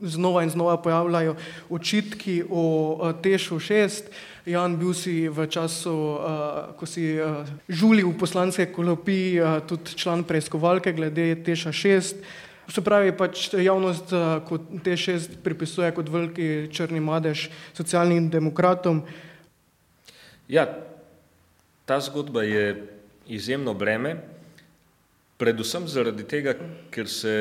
znova 0.00 0.42
in 0.44 0.50
znova 0.50 0.76
pojavljajo 0.82 1.36
očitki 1.70 2.42
o 2.50 2.66
uh, 2.92 3.14
Tešu 3.22 3.58
6. 3.58 4.12
Jan, 4.44 4.76
bil 4.76 4.92
si 4.92 5.24
v 5.24 5.46
času, 5.48 6.20
uh, 6.20 6.76
ko 6.76 6.84
si 6.84 7.16
uh, 7.16 7.48
žulil 7.64 8.12
v 8.12 8.18
poslanske 8.20 8.68
klopi, 8.68 9.40
uh, 9.40 9.64
tudi 9.64 9.96
član 9.96 10.20
preiskovalke 10.20 10.92
glede 10.92 11.32
Teša 11.40 11.72
6. 11.72 12.20
Se 12.68 12.80
pravi, 12.84 13.12
pač 13.16 13.56
javnost 13.56 14.12
uh, 14.12 14.44
kot 14.44 14.68
T6 14.84 15.40
pripisuje 15.40 15.88
kot 15.96 16.12
veliki 16.12 16.68
črni 16.68 17.00
madež 17.00 17.48
socialnim 17.72 18.28
demokratom. 18.28 19.00
Ja, 20.48 20.68
ta 21.88 21.96
zgodba 22.04 22.44
je 22.44 22.84
izjemno 23.32 23.72
breme, 23.72 24.18
predvsem 25.40 25.88
zaradi 25.88 26.28
tega, 26.28 26.52
ker 26.92 27.08
se 27.08 27.32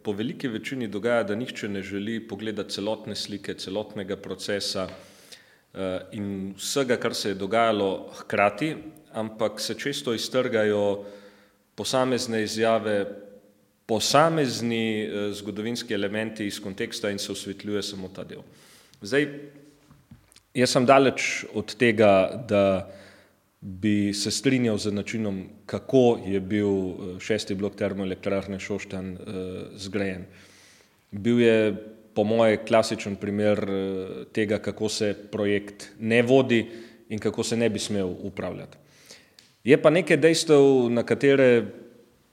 po 0.00 0.16
veliki 0.16 0.48
večini 0.48 0.88
dogaja, 0.88 1.28
da 1.28 1.36
nihče 1.36 1.68
ne 1.68 1.84
želi 1.84 2.22
pogledati 2.24 2.80
celotne 2.80 3.12
slike, 3.12 3.52
celotnega 3.60 4.16
procesa. 4.16 4.88
Eh, 5.78 6.00
in 6.18 6.54
vsega, 6.58 6.96
kar 6.98 7.14
se 7.14 7.28
je 7.28 7.34
dogajalo 7.38 8.10
hkrati, 8.18 8.74
ampak 9.12 9.60
se 9.60 9.74
često 9.78 10.14
iztrgajo 10.14 11.04
posamezne 11.74 12.42
izjave, 12.42 13.06
posamezni 13.86 15.02
eh, 15.02 15.32
zgodovinski 15.32 15.94
elementi 15.94 16.46
iz 16.46 16.58
konteksta 16.60 17.10
in 17.10 17.18
se 17.18 17.32
osvetljuje 17.32 17.82
samo 17.82 18.08
ta 18.08 18.24
del. 18.24 18.42
Zdaj, 19.02 19.28
jaz 20.54 20.74
sem 20.74 20.86
daleč 20.86 21.44
od 21.54 21.76
tega, 21.78 22.42
da 22.48 22.90
bi 23.60 24.14
se 24.14 24.30
strinjal 24.30 24.78
z 24.78 24.92
načinom, 24.92 25.44
kako 25.66 26.18
je 26.26 26.40
bil 26.40 26.74
eh, 26.74 27.20
šesti 27.20 27.54
blok 27.54 27.78
termoelektrarne 27.78 28.58
Šoštan 28.58 29.14
zgrajen. 29.76 30.26
Bil 31.10 31.40
je 31.40 31.60
po 32.18 32.24
moje, 32.26 32.56
klasičen 32.66 33.14
primer 33.16 33.62
eh, 33.62 34.24
tega, 34.34 34.58
kako 34.58 34.88
se 34.90 35.14
projekt 35.30 35.92
ne 36.00 36.22
vodi 36.22 36.64
in 37.08 37.18
kako 37.18 37.44
se 37.46 37.56
ne 37.56 37.68
bi 37.70 37.78
smel 37.78 38.10
upravljati. 38.26 38.78
Je 39.64 39.78
pa 39.82 39.90
nekaj 39.90 40.16
dejstev, 40.16 40.90
na 40.90 41.04
katere 41.06 41.66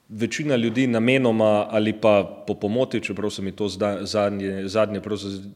večina 0.10 0.56
ljudi 0.56 0.88
namenoma 0.88 1.67
ali 1.69 1.93
pa 1.93 2.43
po 2.48 2.56
pomoti, 2.56 3.02
čeprav 3.02 3.30
se 3.30 3.41
mi 3.41 3.52
to 3.52 3.69
zadnje, 4.02 4.67
zadnje 4.67 5.02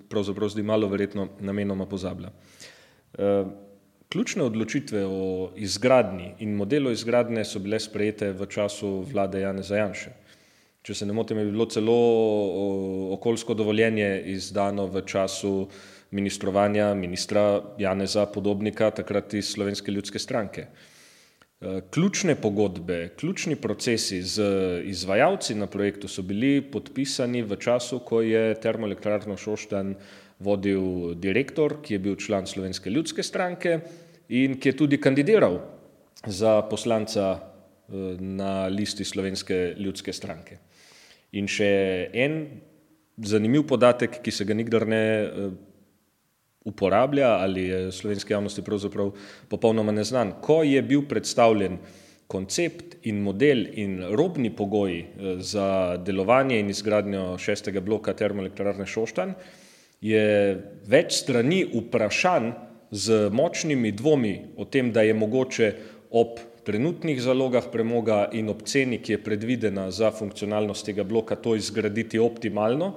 pravzaprav 0.09 0.49
zdi 0.49 0.63
malo 0.63 0.87
verjetno, 0.87 1.27
namenoma 1.39 1.85
pozablja. 1.85 2.29
Eh, 3.17 3.45
ključne 4.09 4.43
odločitve 4.43 5.05
o 5.05 5.51
izgradnji 5.55 6.35
in 6.39 6.53
modelu 6.55 6.91
izgradnje 6.91 7.45
so 7.45 7.59
bile 7.59 7.79
sprejete 7.79 8.31
v 8.31 8.45
času 8.45 8.99
vlade 9.09 9.41
Jane 9.41 9.63
Zajanše. 9.63 10.13
Če 10.89 10.95
se 10.97 11.05
ne 11.05 11.13
motim, 11.13 11.37
je 11.37 11.45
bilo 11.45 11.67
celo 11.69 11.95
okoljsko 13.13 13.53
dovoljenje 13.53 14.07
izdano 14.33 14.87
v 14.89 15.03
času 15.05 15.67
ministrovanja 16.17 16.95
ministra 16.97 17.43
Janeza 17.77 18.23
Podobnika, 18.25 18.87
takrat 18.97 19.35
iz 19.37 19.51
Slovenske 19.53 19.93
ljudske 19.93 20.17
stranke. 20.19 20.63
Eh, 20.65 21.81
ključne 21.93 22.33
pogodbe, 22.41 23.11
ključni 23.19 23.53
procesi 23.55 24.23
z 24.23 24.47
izvajalci 24.89 25.55
na 25.55 25.67
projektu 25.67 26.09
so 26.09 26.25
bili 26.25 26.61
podpisani 26.61 27.43
v 27.45 27.59
času, 27.61 27.99
ko 27.99 28.23
je 28.25 28.55
termoelektrarno 28.57 29.37
Šoštan 29.37 29.93
vodil 30.39 31.13
direktor, 31.21 31.75
ki 31.83 31.99
je 31.99 31.99
bil 31.99 32.15
član 32.17 32.49
Slovenske 32.49 32.89
ljudske 32.89 33.23
stranke 33.23 33.77
in 34.29 34.57
ki 34.57 34.73
je 34.73 34.77
tudi 34.77 34.97
kandidiral 34.97 35.59
za 36.25 36.61
poslanca 36.65 37.29
eh, 37.37 38.17
na 38.17 38.65
listi 38.65 39.05
Slovenske 39.05 39.75
ljudske 39.77 40.13
stranke. 40.13 40.57
In 41.37 41.47
še 41.47 41.71
en 42.13 42.39
zanimiv 43.21 43.67
podatek, 43.69 44.21
ki 44.23 44.31
se 44.31 44.45
ga 44.47 44.55
nikdar 44.57 44.87
ne 44.89 45.03
eh, 45.03 45.49
uporablja 46.69 47.37
ali 47.43 47.67
je 47.67 47.79
slovenski 47.91 48.33
javnosti 48.33 48.63
pravzaprav 48.65 49.11
popolnoma 49.49 49.91
neznan. 49.91 50.35
Ko 50.41 50.61
je 50.63 50.81
bil 50.81 51.05
predstavljen 51.09 51.79
koncept 52.29 52.99
in 53.09 53.21
model 53.25 53.65
in 53.73 53.99
robni 54.13 54.51
pogoji 54.55 54.99
eh, 55.01 55.39
za 55.39 55.97
delovanje 55.97 56.59
in 56.59 56.69
izgradnjo 56.69 57.37
šestega 57.37 57.81
bloka 57.81 58.13
termoelektrarne 58.13 58.85
Šoštan, 58.85 59.33
je 60.01 60.25
več 60.87 61.17
strani 61.19 61.63
vprašanj 61.67 62.51
z 62.91 63.29
močnimi 63.35 63.91
dvomi 63.91 64.33
o 64.57 64.65
tem, 64.65 64.93
da 64.93 65.03
je 65.05 65.13
mogoče 65.13 65.73
ob 66.09 66.39
trenutnih 66.69 67.17
zalogah 67.17 67.65
premoga 67.73 68.27
in 68.37 68.51
ob 68.53 68.61
ceni, 68.69 68.99
ki 69.01 69.15
je 69.15 69.23
predvidena 69.25 69.87
za 69.89 70.11
funkcionalnost 70.13 70.85
tega 70.85 71.01
bloka, 71.03 71.33
to 71.33 71.55
izgraditi 71.57 72.21
optimalno, 72.21 72.91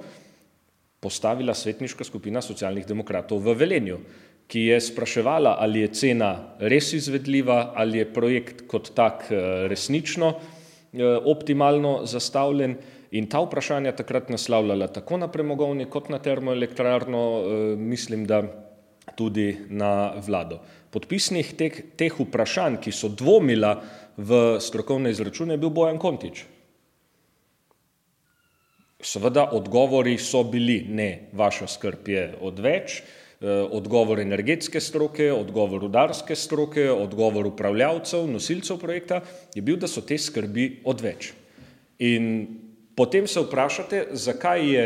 postavila 1.01 1.55
svetniška 1.57 2.05
skupina 2.05 2.43
socialnih 2.45 2.85
demokratov 2.85 3.41
v 3.41 3.55
Velenju, 3.57 3.97
ki 4.45 4.67
je 4.69 4.77
spraševala, 4.77 5.55
ali 5.59 5.81
je 5.81 5.93
cena 5.97 6.29
res 6.61 6.91
izvedljiva, 6.93 7.73
ali 7.73 8.03
je 8.03 8.11
projekt 8.13 8.67
kot 8.69 8.91
tak 8.93 9.25
eh, 9.31 9.65
resnično 9.71 10.35
eh, 10.35 11.17
optimalno 11.25 12.03
zastavljen. 12.05 12.77
In 13.13 13.25
ta 13.29 13.41
vprašanja 13.41 13.95
takrat 13.97 14.29
naslavljala 14.33 14.87
tako 14.93 15.17
na 15.21 15.31
premogovni 15.33 15.89
kot 15.89 16.13
na 16.13 16.21
termoelektrarno, 16.21 17.25
eh, 17.25 17.75
mislim, 17.77 18.29
da 18.29 18.43
tudi 19.17 19.49
na 19.69 20.13
vlado. 20.21 20.61
Podpisnih 20.93 21.55
teh, 21.57 21.77
teh 21.97 22.13
vprašanj, 22.13 22.77
ki 22.77 22.91
so 22.93 23.09
dvomila 23.09 23.79
v 24.17 24.59
strokovne 24.61 25.09
izračune, 25.09 25.55
je 25.57 25.61
bil 25.63 25.71
Bojan 25.73 25.97
Kontič. 25.97 26.43
Seveda, 29.03 29.49
odgovori 29.57 30.13
so 30.21 30.43
bili 30.45 30.83
ne, 30.87 31.33
vaša 31.33 31.67
skrb 31.67 32.07
je 32.07 32.23
odveč, 32.45 32.99
eh, 33.01 33.47
odgovor 33.73 34.21
energetske 34.21 34.79
stroke, 34.79 35.31
odgovor 35.33 35.81
rudarske 35.81 36.37
stroke, 36.37 36.85
odgovor 36.91 37.49
upravljavcev, 37.49 38.29
nosilcev 38.29 38.77
projekta 38.77 39.23
je 39.55 39.65
bil, 39.65 39.81
da 39.81 39.89
so 39.89 40.05
te 40.05 40.17
skrbi 40.17 40.83
odveč. 40.85 41.33
In 41.99 42.47
potem 42.95 43.27
se 43.27 43.41
vprašate, 43.41 44.13
zakaj 44.13 44.69
je 44.69 44.85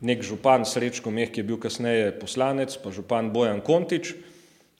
nek 0.00 0.22
župan 0.22 0.64
Srečko 0.64 1.10
Meh, 1.10 1.28
ki 1.28 1.40
je 1.40 1.44
bil 1.44 1.60
kasneje 1.60 2.10
poslanec, 2.18 2.72
pa 2.82 2.90
župan 2.90 3.30
Bojan 3.32 3.60
Kontič, 3.60 4.14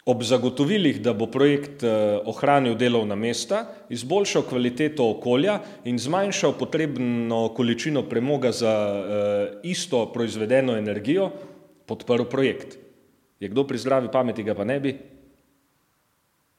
ob 0.06 0.22
zagotovilih, 0.22 1.00
da 1.02 1.10
bo 1.12 1.26
projekt 1.26 1.82
eh, 1.82 2.20
ohranil 2.30 2.76
delovna 2.78 3.16
mesta, 3.18 3.64
izboljšal 3.90 4.44
kvaliteto 4.46 5.08
okolja 5.16 5.58
in 5.84 5.98
zmanjšal 5.98 6.54
potrebno 6.58 7.48
količino 7.56 8.04
premoga 8.06 8.52
za 8.52 8.70
eh, 8.70 9.58
isto 9.66 10.04
proizvedeno 10.14 10.76
energijo, 10.78 11.30
podprl 11.86 12.28
projekt. 12.30 12.78
Je 13.40 13.48
kdo 13.48 13.66
pri 13.66 13.78
zdravi 13.78 14.08
pameti 14.12 14.46
ga 14.46 14.54
pa 14.54 14.64
ne 14.64 14.78
bi? 14.80 14.94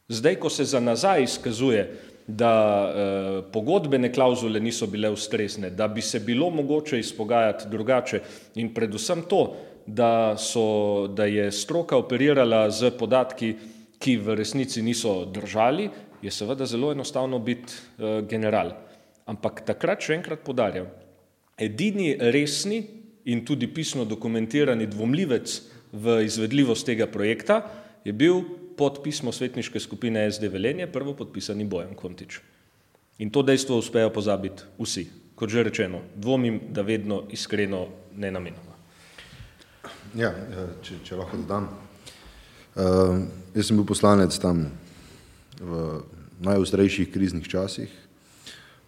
Zdaj, 0.07 0.35
ko 0.35 0.49
se 0.49 0.65
za 0.65 0.79
nazaj 0.79 1.23
izkazuje, 1.23 1.87
da 2.27 2.51
eh, 2.51 3.41
pogodbene 3.53 4.11
klauzule 4.13 4.59
niso 4.59 4.87
bile 4.87 5.09
ustrezne, 5.09 5.69
da 5.69 5.87
bi 5.87 6.01
se 6.01 6.19
bilo 6.19 6.49
mogoče 6.49 6.99
izpogajati 6.99 7.69
drugače 7.71 8.21
in 8.55 8.73
predvsem 8.73 9.23
to, 9.29 9.55
da, 9.87 10.35
so, 10.37 11.07
da 11.07 11.25
je 11.25 11.51
stroka 11.51 11.97
operirala 11.97 12.69
z 12.69 12.91
podatki, 12.99 13.55
ki 13.97 14.17
v 14.21 14.35
resnici 14.37 14.83
niso 14.85 15.25
držali, 15.25 15.89
je 16.21 16.31
seveda 16.31 16.65
zelo 16.65 16.91
enostavno 16.91 17.39
biti 17.39 17.73
uh, 17.73 18.21
general. 18.27 18.75
Ampak 19.25 19.63
takrat 19.65 20.03
še 20.03 20.17
enkrat 20.19 20.43
podarjam, 20.45 20.87
edini 21.57 22.13
resni 22.19 22.83
in 23.25 23.43
tudi 23.45 23.67
pisno 23.67 24.05
dokumentirani 24.05 24.87
dvomljivec 24.87 25.57
v 25.91 26.21
izvedljivost 26.27 26.85
tega 26.85 27.07
projekta 27.07 27.61
je 28.05 28.13
bil 28.13 28.43
pod 28.77 29.01
pismo 29.03 29.33
svetniške 29.33 29.79
skupine 29.79 30.21
SD 30.31 30.51
Velenje, 30.53 30.87
prvo 30.87 31.15
podpisani 31.17 31.65
Bojan 31.65 31.95
Kontič. 31.97 32.39
In 33.17 33.33
to 33.33 33.41
dejstvo 33.41 33.81
uspejo 33.81 34.13
pozabiti 34.13 34.63
vsi. 34.77 35.07
Kot 35.37 35.49
že 35.49 35.63
rečeno, 35.65 36.01
dvomim, 36.15 36.59
da 36.73 36.81
vedno 36.81 37.23
iskreno 37.33 37.87
ne 38.17 38.31
namenoma. 38.31 38.76
Ja, 40.15 40.29
ja, 40.31 40.65
če, 40.85 41.01
če 41.03 41.17
lahko 41.19 41.39
dodam. 41.41 41.67
Uh, 42.77 43.25
jaz 43.57 43.67
sem 43.67 43.77
bil 43.79 43.87
poslanec 43.89 44.35
tam 44.39 44.67
v 45.59 45.79
najostrejših 46.45 47.09
kriznih 47.11 47.47
časih, 47.49 47.91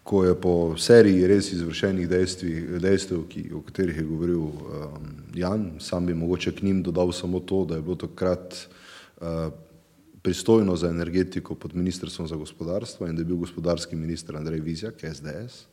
ko 0.06 0.24
je 0.24 0.36
po 0.38 0.54
seriji 0.80 1.28
res 1.28 1.50
izvršenih 1.54 2.08
dejstvi, 2.10 2.54
dejstev, 2.82 3.26
ki, 3.30 3.50
o 3.58 3.64
katerih 3.66 4.00
je 4.00 4.06
govoril 4.06 4.46
um, 4.46 5.10
Jan, 5.36 5.66
sam 5.82 6.08
bi 6.08 6.16
mogoče 6.18 6.54
k 6.56 6.64
njim 6.70 6.84
dodal 6.86 7.12
samo 7.14 7.42
to, 7.42 7.66
da 7.66 7.80
je 7.80 7.86
bilo 7.86 7.98
takrat 8.00 8.56
uh, 9.20 9.50
pristojno 10.22 10.76
za 10.78 10.90
energetiko 10.90 11.56
pod 11.56 11.76
ministrstvom 11.76 12.28
za 12.30 12.38
gospodarstvo 12.40 13.08
in 13.08 13.18
da 13.18 13.22
je 13.22 13.32
bil 13.32 13.42
gospodarski 13.44 13.96
minister 13.96 14.38
Andrej 14.38 14.64
Vizjak, 14.64 15.04
SDS. 15.04 15.66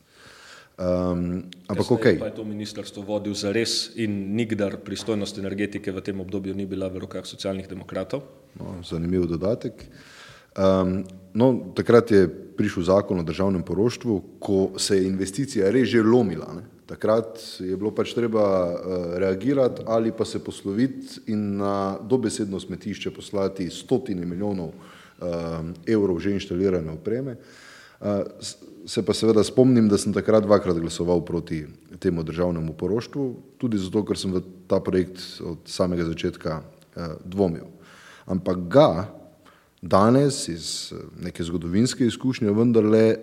Um, 0.77 1.49
ampak 1.73 1.89
ok. 1.89 2.07
Pa 2.21 2.29
je 2.29 2.37
to 2.37 2.45
ministrstvo 2.45 3.01
vodil 3.01 3.33
za 3.33 3.49
res 3.49 3.97
in 3.97 4.37
nikdar 4.37 4.77
pristojnost 4.85 5.41
energetike 5.41 5.89
v 5.89 6.05
tem 6.05 6.21
obdobju 6.21 6.53
ni 6.53 6.69
bila 6.69 6.93
v 6.93 7.01
rokah 7.01 7.25
socialnih 7.25 7.65
demokratov? 7.65 8.29
No, 8.61 8.85
zanimiv 8.85 9.25
dodatek. 9.25 9.89
Um, 10.53 11.09
no, 11.33 11.73
takrat 11.73 12.13
je 12.13 12.29
prišel 12.29 12.93
zakon 12.93 13.21
o 13.21 13.25
državnem 13.25 13.65
poroštvu, 13.65 14.37
ko 14.37 14.77
se 14.77 15.01
je 15.01 15.09
investicija 15.09 15.73
res 15.73 15.89
že 15.89 16.05
lomila. 16.05 16.53
Ne? 16.61 16.69
Takrat 16.85 17.41
je 17.57 17.73
bilo 17.73 17.97
pač 17.97 18.13
treba 18.13 18.45
uh, 18.45 18.77
reagirati 19.17 19.81
ali 19.89 20.13
pa 20.13 20.29
se 20.29 20.45
posloviti 20.45 21.33
in 21.33 21.57
na 21.57 21.97
dobesedno 22.05 22.61
smetišče 22.61 23.17
poslati 23.17 23.73
stotine 23.73 24.29
milijonov 24.29 24.77
uh, 24.77 25.73
evrov 25.89 26.21
že 26.21 26.37
inštalirane 26.37 26.93
opreme. 26.93 27.33
Uh, 27.33 27.65
se 28.87 29.03
pa 29.03 29.15
seveda 29.15 29.45
spomnim, 29.45 29.89
da 29.89 29.99
sem 29.99 30.13
takrat 30.13 30.45
dvakrat 30.45 30.79
glasoval 30.79 31.25
proti 31.25 31.65
temu 31.99 32.23
državnemu 32.23 32.75
poroštvu, 32.79 33.25
tudi 33.59 33.79
zato, 33.79 34.05
ker 34.07 34.19
sem 34.19 34.35
v 34.35 34.43
ta 34.69 34.81
projekt 34.81 35.19
od 35.41 35.67
samega 35.67 36.05
začetka 36.07 36.61
dvomil. 37.25 37.67
Ampak 38.27 38.67
ga 38.71 38.91
danes 39.83 40.49
iz 40.49 40.93
neke 41.19 41.45
zgodovinske 41.45 42.07
izkušnje 42.07 42.53
vendarle 42.53 43.17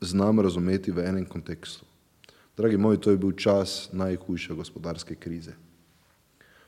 znam 0.00 0.40
razumeti 0.40 0.92
v 0.92 1.06
enem 1.06 1.24
kontekstu. 1.26 1.84
Dragi 2.56 2.76
moji, 2.78 3.00
to 3.02 3.10
je 3.10 3.18
bil 3.18 3.32
čas 3.32 3.88
najhujše 3.92 4.54
gospodarske 4.54 5.14
krize. 5.14 5.54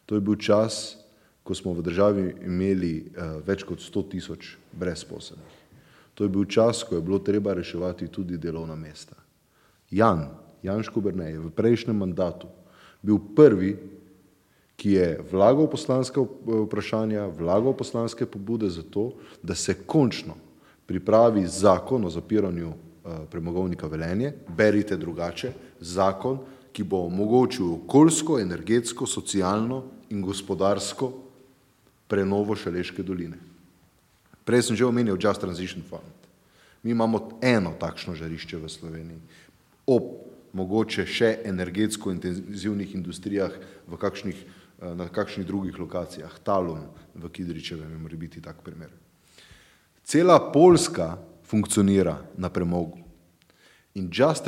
To 0.07 0.15
je 0.15 0.21
bil 0.21 0.37
čas, 0.37 0.97
ko 1.43 1.55
smo 1.55 1.75
v 1.79 1.83
državi 1.87 2.25
imeli 2.47 3.13
več 3.47 3.63
kot 3.63 3.79
100 3.79 4.03
tisoč 4.11 4.57
brezposelnih. 4.75 5.56
To 6.17 6.25
je 6.25 6.33
bil 6.33 6.49
čas, 6.49 6.81
ko 6.83 6.97
je 6.97 7.05
bilo 7.05 7.19
treba 7.21 7.53
reševati 7.55 8.09
tudi 8.09 8.39
delovna 8.41 8.77
mesta. 8.77 9.17
Jan, 9.91 10.27
Jan 10.65 10.83
Škubernej 10.83 11.37
je 11.37 11.45
v 11.45 11.53
prejšnjem 11.53 11.97
mandatu 11.97 12.49
bil 13.05 13.21
prvi, 13.37 13.77
ki 14.77 14.91
je 14.93 15.07
vlagal 15.31 15.69
poslanske 15.73 16.21
vprašanja, 16.21 17.29
vlagal 17.39 17.77
poslanske 17.77 18.27
pobude 18.27 18.69
za 18.69 18.83
to, 18.83 19.13
da 19.43 19.55
se 19.55 19.75
končno 19.87 20.35
pripravi 20.87 21.47
zakon 21.47 22.05
o 22.05 22.11
zapiranju 22.11 22.69
eh, 22.69 23.19
premogovnika 23.31 23.87
Velenje, 23.87 24.33
berite 24.49 24.97
drugače, 24.97 25.53
zakon, 25.81 26.39
ki 26.73 26.85
bo 26.85 27.07
omogočil 27.07 27.73
okoljsko, 27.73 28.41
energetsko, 28.41 29.07
socialno 29.07 29.83
in 30.11 30.21
gospodarsko 30.23 31.13
prenovo 32.09 32.57
Šaleške 32.57 33.03
doline. 33.03 33.46
Prej 34.47 34.71
sem 34.71 34.79
že 34.79 34.87
omenil 34.87 35.19
Just 35.19 35.43
Transition 35.43 35.83
Fund. 35.83 36.15
Mi 36.87 36.95
imamo 36.95 37.43
eno 37.43 37.75
takšno 37.75 38.15
žarišče 38.15 38.63
v 38.63 38.71
Sloveniji, 38.71 39.21
ob 39.91 40.23
mogoče 40.55 41.03
še 41.03 41.43
energetsko 41.43 42.15
intenzivnih 42.15 42.95
industrijah 42.95 43.51
v 43.91 43.99
kakšnih, 43.99 44.39
eh, 44.39 44.95
na 44.95 45.11
kakšnih 45.11 45.47
drugih 45.47 45.75
lokacijah, 45.75 46.31
Talum 46.47 46.87
v 47.15 47.27
Kidričevem 47.27 47.91
je 47.91 47.99
mora 47.99 48.17
biti 48.17 48.41
tak 48.41 48.63
primer. 48.63 48.89
Cela 50.07 50.39
Poljska 50.39 51.19
funkcionira 51.43 52.23
na 52.39 52.49
premogu. 52.49 53.03
In 53.95 54.11
Just 54.13 54.45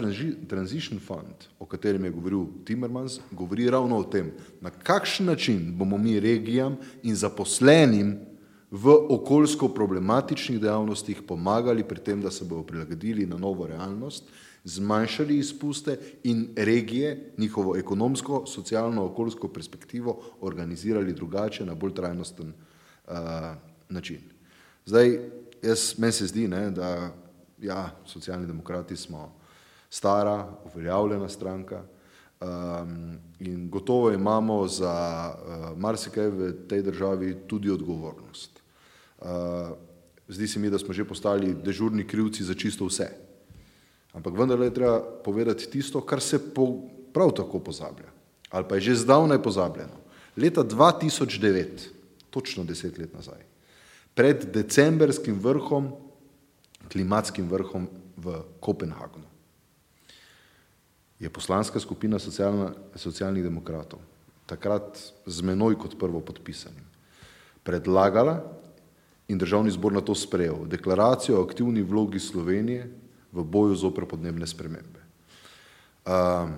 Transition 0.48 1.00
Fund, 1.00 1.50
o 1.58 1.66
katerem 1.66 2.04
je 2.04 2.10
govoril 2.10 2.46
Timmermans, 2.64 3.18
govori 3.32 3.70
ravno 3.70 3.98
o 3.98 4.04
tem, 4.04 4.30
na 4.60 4.70
kakšen 4.70 5.26
način 5.26 5.74
bomo 5.74 5.98
mi 5.98 6.20
regijam 6.20 6.76
in 7.02 7.16
zaposlenim 7.16 8.18
v 8.70 8.92
okoljsko 9.08 9.68
problematičnih 9.68 10.60
dejavnostih 10.60 11.22
pomagali 11.28 11.84
pri 11.84 12.00
tem, 12.04 12.20
da 12.20 12.30
se 12.30 12.44
bodo 12.44 12.62
prilagodili 12.62 13.26
na 13.26 13.38
novo 13.38 13.66
realnost, 13.66 14.24
zmanjšali 14.64 15.38
izpuste 15.38 15.98
in 16.24 16.48
regije, 16.56 17.32
njihovo 17.38 17.76
ekonomsko, 17.76 18.46
socialno, 18.46 19.04
okoljsko 19.04 19.48
perspektivo 19.48 20.20
organizirali 20.40 21.12
drugače, 21.12 21.64
na 21.66 21.74
bolj 21.74 21.94
trajnosten 21.94 22.52
uh, 22.52 23.14
način. 23.88 24.20
Zdaj, 24.86 25.18
jaz, 25.62 25.98
meni 25.98 26.12
se 26.12 26.26
zdi, 26.26 26.48
ne, 26.48 26.70
da 26.70 27.14
ja, 27.60 27.90
socialni 28.06 28.46
demokrati 28.46 28.96
smo 28.96 29.32
stara, 29.90 30.48
uveljavljena 30.64 31.28
stranka 31.28 31.82
um, 32.40 33.18
in 33.40 33.70
gotovo 33.70 34.12
imamo 34.12 34.68
za 34.68 34.94
uh, 35.34 35.78
marsikaj 35.78 36.28
v 36.28 36.52
tej 36.68 36.82
državi 36.82 37.34
tudi 37.46 37.70
odgovornost. 37.70 38.60
Uh, 39.18 39.26
zdi 40.28 40.48
se 40.48 40.58
mi, 40.58 40.70
da 40.70 40.78
smo 40.78 40.94
že 40.94 41.04
postali 41.04 41.54
dežurni 41.54 42.06
krivci 42.06 42.44
za 42.44 42.54
čisto 42.54 42.86
vse. 42.86 43.08
Ampak 44.12 44.34
vendarle 44.34 44.66
je 44.66 44.74
treba 44.74 45.00
povedati 45.24 45.70
tisto, 45.70 46.00
kar 46.00 46.20
se 46.20 46.38
po, 46.54 46.82
prav 47.12 47.30
tako 47.36 47.58
pozablja. 47.58 48.10
Ali 48.50 48.64
pa 48.68 48.74
je 48.74 48.80
že 48.80 49.04
zdavnaj 49.04 49.42
pozabljeno. 49.42 49.98
Leta 50.36 50.64
2009, 50.64 51.66
točno 52.30 52.64
deset 52.64 52.98
let 52.98 53.14
nazaj, 53.14 53.42
pred 54.14 54.44
decembrskim 54.54 55.38
vrhom, 55.40 55.92
klimatskim 56.92 57.48
vrhom 57.50 57.88
v 58.16 58.42
Kopenhagnu, 58.60 59.26
je 61.20 61.30
poslanska 61.30 61.80
skupina 61.80 62.18
socialna, 62.18 62.72
socialnih 62.94 63.42
demokratov, 63.42 63.98
takrat 64.46 64.98
z 65.26 65.42
menoj 65.42 65.78
kot 65.78 65.98
prvo 65.98 66.20
podpisanim, 66.22 66.86
predlagala 67.66 68.38
in 69.28 69.38
državni 69.38 69.70
zbor 69.70 69.92
na 69.92 70.00
to 70.00 70.14
sprejel 70.14 70.64
deklaracijo 70.66 71.40
o 71.40 71.44
aktivni 71.44 71.82
vlogi 71.82 72.20
Slovenije 72.22 72.88
v 73.32 73.44
boju 73.44 73.76
zopr 73.76 74.06
podnebne 74.06 74.46
spremembe. 74.46 75.02
Um, 76.08 76.54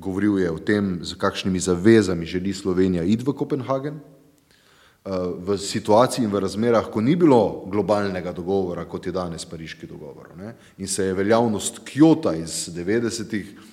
govoril 0.00 0.40
je 0.40 0.50
o 0.50 0.58
tem, 0.58 0.98
z 1.04 1.14
kakšnimi 1.14 1.60
zavezami 1.60 2.26
želi 2.26 2.54
Slovenija 2.54 3.04
iti 3.04 3.22
v 3.22 3.36
Kopenhagen, 3.36 4.00
uh, 4.00 5.38
v 5.38 5.54
situaciji 5.60 6.24
in 6.24 6.32
v 6.32 6.40
razmerah, 6.40 6.88
ko 6.90 7.04
ni 7.04 7.14
bilo 7.14 7.68
globalnega 7.70 8.32
dogovora, 8.32 8.88
kot 8.88 9.06
je 9.06 9.12
danes 9.12 9.44
pariški 9.46 9.86
dogovor. 9.86 10.34
Ne? 10.34 10.56
In 10.78 10.88
se 10.88 11.04
je 11.04 11.14
veljavnost 11.14 11.84
Kjota 11.84 12.34
iz 12.34 12.72
90-ih 12.74 13.54
uh, 13.54 13.70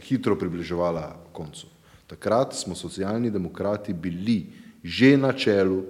hitro 0.00 0.38
približevala 0.38 1.16
koncu. 1.32 1.66
Takrat 2.06 2.54
smo 2.54 2.74
socialni 2.74 3.30
demokrati 3.30 3.92
bili 3.92 4.46
že 4.82 5.16
na 5.16 5.32
čelu 5.32 5.84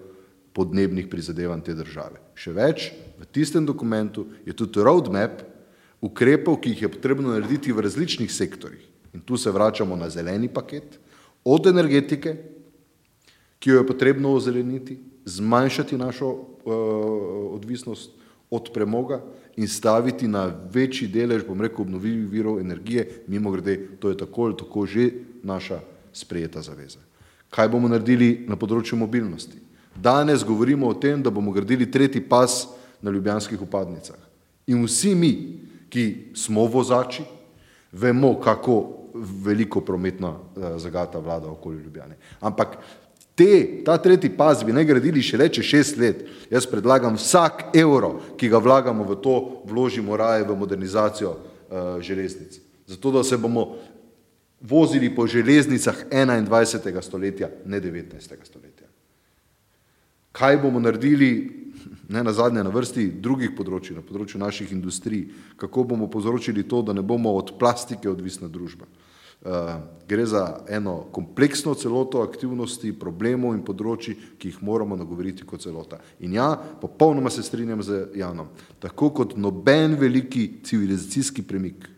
podnebnih 0.53 1.07
prizadevanj 1.07 1.63
te 1.63 1.75
države. 1.79 2.19
Še 2.35 2.53
več, 2.53 2.91
v 3.21 3.27
tistem 3.31 3.63
dokumentu 3.67 4.27
je 4.43 4.55
tudi 4.57 4.83
roadmap 4.83 5.45
ukrepov, 6.03 6.59
ki 6.59 6.75
jih 6.75 6.83
je 6.83 6.91
potrebno 6.91 7.31
narediti 7.31 7.73
v 7.73 7.85
različnih 7.87 8.33
sektorjih. 8.33 8.83
In 9.15 9.23
tu 9.23 9.39
se 9.39 9.51
vračamo 9.51 9.97
na 9.97 10.11
zeleni 10.11 10.49
paket, 10.49 10.99
od 11.45 11.67
energetike, 11.67 12.35
ki 13.63 13.71
jo 13.71 13.81
je 13.81 13.87
potrebno 13.87 14.35
ozeleniti, 14.35 14.99
zmanjšati 15.25 15.99
našo 16.01 16.29
uh, 16.33 16.75
odvisnost 17.55 18.17
od 18.51 18.71
premoga 18.75 19.21
in 19.57 19.69
staviti 19.69 20.29
na 20.29 20.47
večji 20.73 21.09
delež, 21.09 21.45
bom 21.47 21.61
rekel, 21.61 21.83
obnovljivih 21.83 22.29
virov 22.31 22.61
energije, 22.61 23.23
mimo 23.27 23.51
grede, 23.51 23.77
to 23.99 24.09
je 24.09 24.17
tako 24.17 24.45
ali 24.45 24.57
tako 24.57 24.87
že 24.87 25.11
naša 25.43 25.81
sprejeta 26.13 26.63
zaveza. 26.63 26.99
Kaj 27.51 27.69
bomo 27.69 27.89
naredili 27.89 28.45
na 28.49 28.57
področju 28.57 28.99
mobilnosti? 28.99 29.59
Danes 29.97 30.45
govorimo 30.47 30.89
o 30.89 30.95
tem, 30.95 31.23
da 31.23 31.31
bomo 31.31 31.53
gradili 31.53 31.91
tretji 31.91 32.21
pas 32.21 32.69
na 33.03 33.11
ljubljanskih 33.11 33.63
upadnicah. 33.63 34.17
In 34.67 34.85
vsi 34.85 35.15
mi, 35.15 35.33
ki 35.91 36.33
smo 36.35 36.69
vozači, 36.71 37.25
vemo, 37.93 38.37
kako 38.41 39.01
veliko 39.45 39.81
prometna 39.81 40.31
eh, 40.31 40.79
zagata 40.79 41.19
vlada 41.19 41.51
okoli 41.51 41.83
Ljubljane. 41.83 42.17
Ampak 42.41 42.79
te, 43.41 43.81
ta 43.87 43.97
tretji 43.97 44.29
pas 44.37 44.61
bi 44.67 44.75
ne 44.77 44.85
gradili 44.85 45.25
še 45.25 45.41
leče 45.41 45.65
šest 45.65 46.01
let. 46.01 46.21
Jaz 46.53 46.69
predlagam 46.69 47.17
vsak 47.17 47.71
evro, 47.81 48.19
ki 48.37 48.53
ga 48.53 48.61
vlagamo 48.61 49.07
v 49.09 49.17
to, 49.25 49.37
vložimo 49.71 50.19
raje 50.21 50.45
v 50.45 50.59
modernizacijo 50.61 51.33
uh, 51.33 51.97
železnic. 52.05 52.61
Zato, 52.91 53.15
da 53.17 53.25
se 53.25 53.41
bomo 53.41 53.71
vozili 54.61 55.09
po 55.15 55.25
železnicah 55.25 56.05
21. 56.13 57.01
stoletja, 57.01 57.49
ne 57.65 57.81
19. 57.81 58.37
stoletja 58.45 58.91
kaj 60.33 60.59
bomo 60.63 60.81
naredili, 60.81 61.31
ne 62.15 62.25
na 62.25 62.33
zadnje 62.33 62.65
na 62.65 62.71
vrsti 62.71 63.09
drugih 63.23 63.55
področji, 63.57 63.97
na 63.97 64.05
področju 64.05 64.41
naših 64.41 64.73
industrij, 64.73 65.29
kako 65.61 65.85
bomo 65.93 66.11
povzročili 66.11 66.67
to, 66.69 66.83
da 66.83 66.95
ne 66.97 67.03
bomo 67.03 67.35
od 67.37 67.57
plastike 67.59 68.11
odvisna 68.11 68.49
družba. 68.49 68.89
Uh, 69.41 69.81
gre 70.09 70.27
za 70.27 70.61
eno 70.69 71.07
kompleksno 71.13 71.73
celoto 71.75 72.21
aktivnosti, 72.21 72.91
problemov 72.93 73.55
in 73.57 73.63
področji, 73.65 74.13
ki 74.37 74.51
jih 74.51 74.59
moramo 74.67 74.99
nagovoriti 75.01 75.47
kot 75.49 75.63
celota. 75.65 75.97
In 76.21 76.35
ja, 76.37 76.51
popolnoma 76.81 77.33
se 77.33 77.41
strinjam 77.47 77.81
z 77.81 78.03
Janom. 78.21 78.51
Tako 78.83 79.09
kot 79.17 79.33
noben 79.41 79.97
veliki 79.97 80.61
civilizacijski 80.67 81.47
premik, 81.49 81.89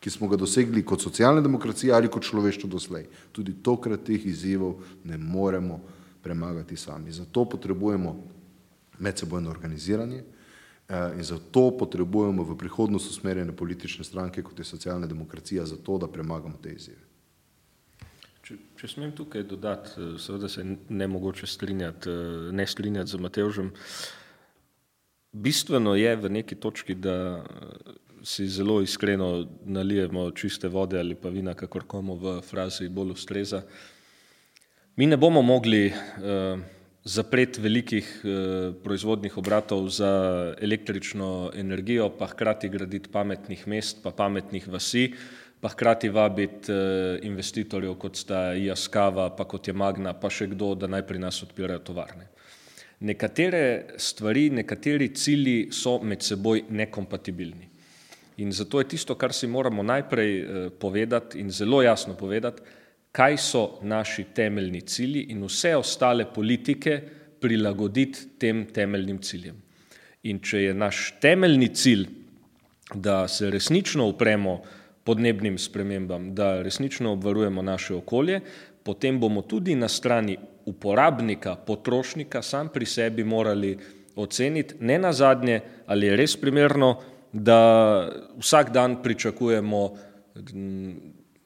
ki 0.00 0.14
smo 0.14 0.30
ga 0.32 0.38
dosegli 0.40 0.80
kot 0.86 1.04
socialna 1.04 1.44
demokracija 1.44 1.98
ali 1.98 2.08
kot 2.08 2.24
človeštvo 2.24 2.70
doslej, 2.72 3.04
tudi 3.36 3.58
tokrat 3.60 4.06
teh 4.08 4.24
izzivov 4.24 4.80
ne 5.04 5.20
moremo 5.20 5.82
premagati 6.24 6.78
sami. 6.78 7.12
Zato 7.12 7.44
potrebujemo 7.44 8.16
medsebojno 9.04 9.50
organiziranje 9.50 10.22
eh, 10.22 10.37
in 10.88 11.22
zato 11.22 11.70
potrebujemo 11.78 12.42
v 12.42 12.56
prihodnost 12.56 13.10
usmerjene 13.10 13.52
politične 13.52 14.04
stranke, 14.04 14.42
kot 14.42 14.58
je 14.58 14.64
socialna 14.64 15.06
demokracija, 15.06 15.66
zato 15.66 15.98
da 15.98 16.08
premagamo 16.08 16.56
te 16.62 16.72
izzive. 16.72 17.04
Če, 18.42 18.56
če 18.80 18.88
smem 18.88 19.10
tukaj 19.12 19.44
dodati, 19.44 19.90
eh, 20.00 20.14
seveda 20.18 20.48
se 20.48 20.64
ne 20.88 21.08
mogoče 21.08 21.46
strinjati, 21.46 22.08
eh, 22.08 22.52
ne 22.52 22.66
strinjati 22.66 23.10
z 23.10 23.20
Mateožem. 23.20 23.72
Bistveno 25.32 25.92
je 25.94 26.16
v 26.16 26.30
neki 26.30 26.56
točki, 26.56 26.94
da 26.94 27.44
si 28.24 28.48
zelo 28.48 28.80
iskreno 28.82 29.46
nalijemo 29.64 30.30
čiste 30.30 30.68
vode 30.68 30.98
ali 30.98 31.14
pa 31.14 31.28
vina, 31.28 31.54
kakor 31.54 31.84
komu 31.86 32.16
v 32.16 32.40
frazi 32.42 32.88
bolj 32.88 33.12
ustreza. 33.12 33.62
Mi 34.96 35.06
ne 35.06 35.16
bomo 35.16 35.42
mogli 35.42 35.92
uh, 35.92 36.58
zapreti 37.04 37.60
velikih 37.60 38.06
uh, 38.24 38.74
proizvodnih 38.84 39.38
obratov 39.38 39.88
za 39.88 40.10
električno 40.60 41.50
energijo, 41.54 42.10
pa 42.10 42.26
hkrati 42.26 42.68
graditi 42.68 43.10
pametnih 43.12 43.66
mest, 43.68 44.02
pa 44.02 44.10
pametnih 44.10 44.68
vasi, 44.68 45.12
pa 45.60 45.68
hkrati 45.68 46.08
vabiti 46.08 46.72
uh, 46.72 47.18
investitorjev, 47.22 47.94
kot 47.98 48.16
sta 48.16 48.52
Jaskava, 48.52 49.30
pa 49.36 49.44
kot 49.44 49.68
je 49.68 49.74
Magna, 49.74 50.12
pa 50.12 50.30
še 50.30 50.50
kdo, 50.52 50.74
da 50.74 50.90
naj 50.90 51.06
pri 51.06 51.22
nas 51.22 51.42
odpirajo 51.42 51.84
tovarne. 51.90 52.28
Nekatere 53.00 53.94
stvari, 53.96 54.48
nekateri 54.50 55.12
cilji 55.14 55.68
so 55.72 56.00
med 56.02 56.22
seboj 56.26 56.64
nekompatibilni. 56.70 57.68
In 58.42 58.50
zato 58.52 58.80
je 58.82 58.88
tisto, 58.90 59.14
kar 59.18 59.32
si 59.34 59.46
moramo 59.46 59.82
najprej 59.82 60.34
uh, 60.42 60.66
povedati 60.78 61.38
in 61.38 61.50
zelo 61.50 61.82
jasno 61.82 62.14
povedati, 62.18 62.62
kaj 63.18 63.36
so 63.42 63.62
naši 63.82 64.24
temeljni 64.34 64.80
cilji 64.80 65.24
in 65.32 65.42
vse 65.42 65.74
ostale 65.76 66.24
politike 66.34 67.00
prilagoditi 67.40 68.28
tem 68.38 68.66
temeljnim 68.74 69.18
ciljem. 69.18 69.56
In 70.30 70.38
če 70.38 70.62
je 70.62 70.74
naš 70.74 71.00
temeljni 71.20 71.68
cilj, 71.74 72.06
da 72.94 73.26
se 73.28 73.50
resnično 73.50 74.06
upremo 74.08 74.60
podnebnim 75.04 75.58
spremembam, 75.58 76.30
da 76.34 76.62
resnično 76.62 77.12
obvarujemo 77.12 77.62
naše 77.62 77.94
okolje, 77.94 78.40
potem 78.82 79.18
bomo 79.20 79.42
tudi 79.42 79.74
na 79.74 79.88
strani 79.88 80.36
uporabnika, 80.66 81.56
potrošnika, 81.56 82.42
sam 82.42 82.68
pri 82.68 82.86
sebi 82.86 83.24
morali 83.24 83.76
oceniti, 84.16 84.74
ne 84.80 84.98
na 84.98 85.12
zadnje, 85.12 85.60
ali 85.86 86.06
je 86.06 86.16
res 86.16 86.36
primerno, 86.36 86.96
da 87.32 87.58
vsak 88.38 88.70
dan 88.72 89.02
pričakujemo 89.02 89.82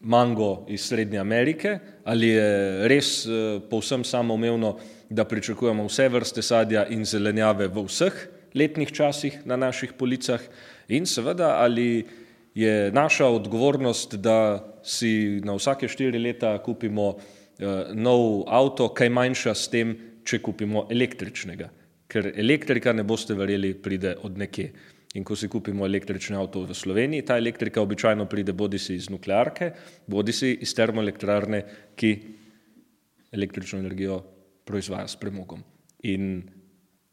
mango 0.03 0.67
iz 0.69 0.81
Srednje 0.89 1.19
Amerike, 1.19 1.79
ali 2.05 2.29
je 2.29 2.89
res 2.89 3.27
eh, 3.27 3.61
povsem 3.71 4.05
samoumevno, 4.05 4.77
da 5.11 5.25
pričakujemo 5.25 5.85
vse 5.87 6.09
vrste 6.09 6.43
sadja 6.43 6.87
in 6.89 7.05
zelenjave 7.05 7.69
v 7.69 7.85
vseh 7.87 8.15
letnih 8.55 8.93
časih 8.93 9.43
na 9.45 9.57
naših 9.57 9.93
policah? 9.93 10.41
In 10.89 11.07
seveda 11.07 11.57
ali 11.61 12.07
je 12.55 12.91
naša 12.93 13.27
odgovornost, 13.27 14.15
da 14.15 14.65
si 14.85 15.41
na 15.45 15.55
vsake 15.57 15.89
štiri 15.89 16.19
leta 16.19 16.59
kupimo 16.63 17.15
eh, 17.17 17.93
nov 17.95 18.45
avto, 18.49 18.89
kaj 18.95 19.09
manjša 19.09 19.55
s 19.55 19.69
tem, 19.69 19.95
če 20.25 20.39
kupimo 20.43 20.87
električnega, 20.91 21.69
ker 22.09 22.33
elektrika, 22.37 22.93
ne 22.93 23.03
boste 23.03 23.35
verjeli, 23.35 23.75
pride 23.75 24.17
od 24.23 24.39
nekje. 24.39 24.73
In 25.15 25.25
ko 25.25 25.37
si 25.37 25.49
kupimo 25.49 25.85
električni 25.85 26.37
avto 26.37 26.63
v 26.65 26.75
Sloveniji, 26.75 27.27
ta 27.29 27.37
elektrika 27.37 27.83
običajno 27.83 28.25
pride 28.27 28.55
bodi 28.57 28.79
si 28.81 28.97
iz 28.97 29.11
nuklearke, 29.13 29.73
bodi 30.07 30.33
si 30.33 30.55
iz 30.65 30.73
termoelektrarne, 30.75 31.63
ki 31.97 32.13
električno 33.33 33.79
energijo 33.79 34.23
proizvaja 34.65 35.09
s 35.09 35.17
premogom. 35.21 35.61
In 36.09 36.43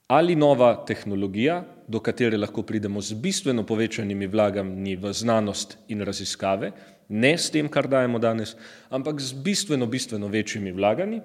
ali 0.08 0.36
nova 0.36 0.72
tehnologija, 0.86 1.60
do 1.88 2.00
katere 2.00 2.38
lahko 2.38 2.64
pridemo 2.64 3.02
z 3.02 3.14
bistveno 3.14 3.66
povečanimi 3.66 4.28
vlaganji 4.28 4.96
v 4.96 5.12
znanost 5.14 5.78
in 5.88 6.02
raziskave, 6.02 6.72
ne 7.10 7.34
s 7.38 7.52
tem, 7.52 7.70
kar 7.70 7.88
dajemo 7.88 8.20
danes, 8.20 8.56
ampak 8.90 9.22
z 9.22 9.34
bistveno, 9.44 9.86
bistveno 9.86 10.28
večjimi 10.28 10.72
vlaganji, 10.72 11.22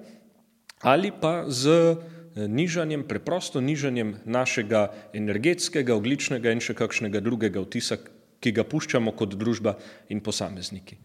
ali 0.81 1.11
pa 1.21 1.45
z 1.47 1.95
nižanjem, 2.35 3.03
preprosto 3.07 3.61
nižanjem 3.61 4.15
našega 4.25 4.89
energetskega, 5.13 5.95
ogličnega 5.95 6.51
in 6.51 6.61
še 6.63 6.75
kakšnega 6.75 7.23
drugega 7.23 7.63
vtisa, 7.63 7.97
ki 8.43 8.51
ga 8.51 8.67
puščamo 8.67 9.15
kot 9.15 9.33
družba 9.39 9.77
in 10.11 10.21
posamezniki. 10.21 10.97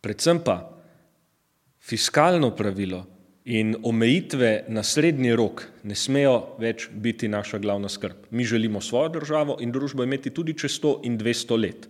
Predvsem 0.00 0.40
pa 0.42 0.56
fiskalno 1.80 2.50
pravilo 2.56 3.04
in 3.44 3.76
omejitve 3.82 4.64
na 4.68 4.82
srednji 4.82 5.36
rok 5.36 5.66
ne 5.84 5.94
smejo 5.96 6.56
več 6.60 6.88
biti 6.92 7.28
naša 7.28 7.58
glavna 7.58 7.88
skrb. 7.88 8.28
Mi 8.30 8.44
želimo 8.44 8.80
svojo 8.80 9.08
državo 9.20 9.58
in 9.60 9.72
družbo 9.72 10.04
imeti 10.04 10.30
tudi 10.30 10.56
čez 10.56 10.80
100 10.80 10.96
in 11.04 11.18
200 11.18 11.60
let. 11.60 11.88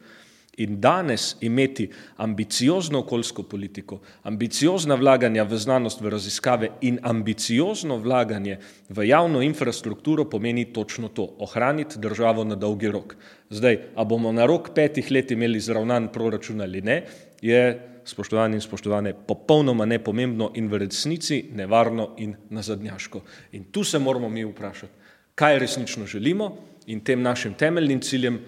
In 0.61 0.77
danes 0.81 1.37
imeti 1.41 1.89
ambiciozno 2.21 3.01
okoljsko 3.01 3.43
politiko, 3.49 4.01
ambiciozna 4.29 4.95
vlaganja 4.95 5.47
v 5.49 5.57
znanost, 5.57 6.03
v 6.05 6.11
raziskave 6.13 6.69
in 6.85 6.99
ambiciozno 7.03 7.97
vlaganje 7.97 8.59
v 8.89 9.07
javno 9.09 9.41
infrastrukturo 9.43 10.29
pomeni 10.29 10.67
točno 10.73 11.09
to: 11.09 11.29
ohraniti 11.39 11.99
državo 11.99 12.45
na 12.45 12.61
dolgi 12.61 12.93
rok. 12.93 13.17
Zdaj, 13.51 13.79
a 13.97 14.05
bomo 14.05 14.33
na 14.33 14.47
rok 14.47 14.75
petih 14.75 15.11
let 15.11 15.31
imeli 15.31 15.61
zravnan 15.61 16.13
proračun 16.13 16.61
ali 16.61 16.83
ne, 16.83 17.03
je 17.41 17.65
spoštovani 18.05 18.57
in 18.57 18.61
spoštovane, 18.61 19.15
popolnoma 19.27 19.87
nepomembno 19.87 20.53
in 20.55 20.69
v 20.69 20.85
resnici 20.85 21.45
nevarno 21.55 22.15
in 22.19 22.37
nazadnjaško. 22.51 23.21
In 23.53 23.65
tu 23.73 23.85
se 23.85 23.99
moramo 23.99 24.29
mi 24.29 24.45
vprašati, 24.45 24.93
kaj 25.35 25.59
resnično 25.59 26.07
želimo 26.07 26.57
in 26.87 27.01
tem 27.01 27.23
našim 27.23 27.55
temeljnim 27.55 28.01
ciljem 28.01 28.41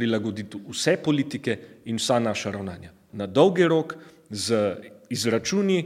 prilagoditi 0.00 0.58
vse 0.68 0.96
politike 1.04 1.58
in 1.92 2.00
vsa 2.00 2.18
naša 2.18 2.54
ravnanja. 2.56 2.92
Na 3.12 3.26
dolgi 3.26 3.66
rok 3.68 3.96
z 4.30 4.56
izračuni, 5.10 5.80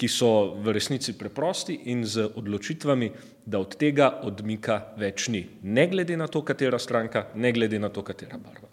ki 0.00 0.08
so 0.08 0.56
v 0.56 0.72
resnici 0.72 1.12
preprosti 1.18 1.74
in 1.92 2.04
z 2.08 2.24
odločitvami, 2.36 3.10
da 3.44 3.60
od 3.60 3.76
tega 3.76 4.08
odmika 4.24 4.78
več 4.96 5.28
ni. 5.28 5.42
Ne 5.62 5.86
glede 5.92 6.16
na 6.16 6.28
to, 6.28 6.40
katera 6.44 6.78
stranka, 6.80 7.26
ne 7.34 7.52
glede 7.52 7.78
na 7.78 7.90
to, 7.92 8.02
katera 8.02 8.38
barva. 8.40 8.68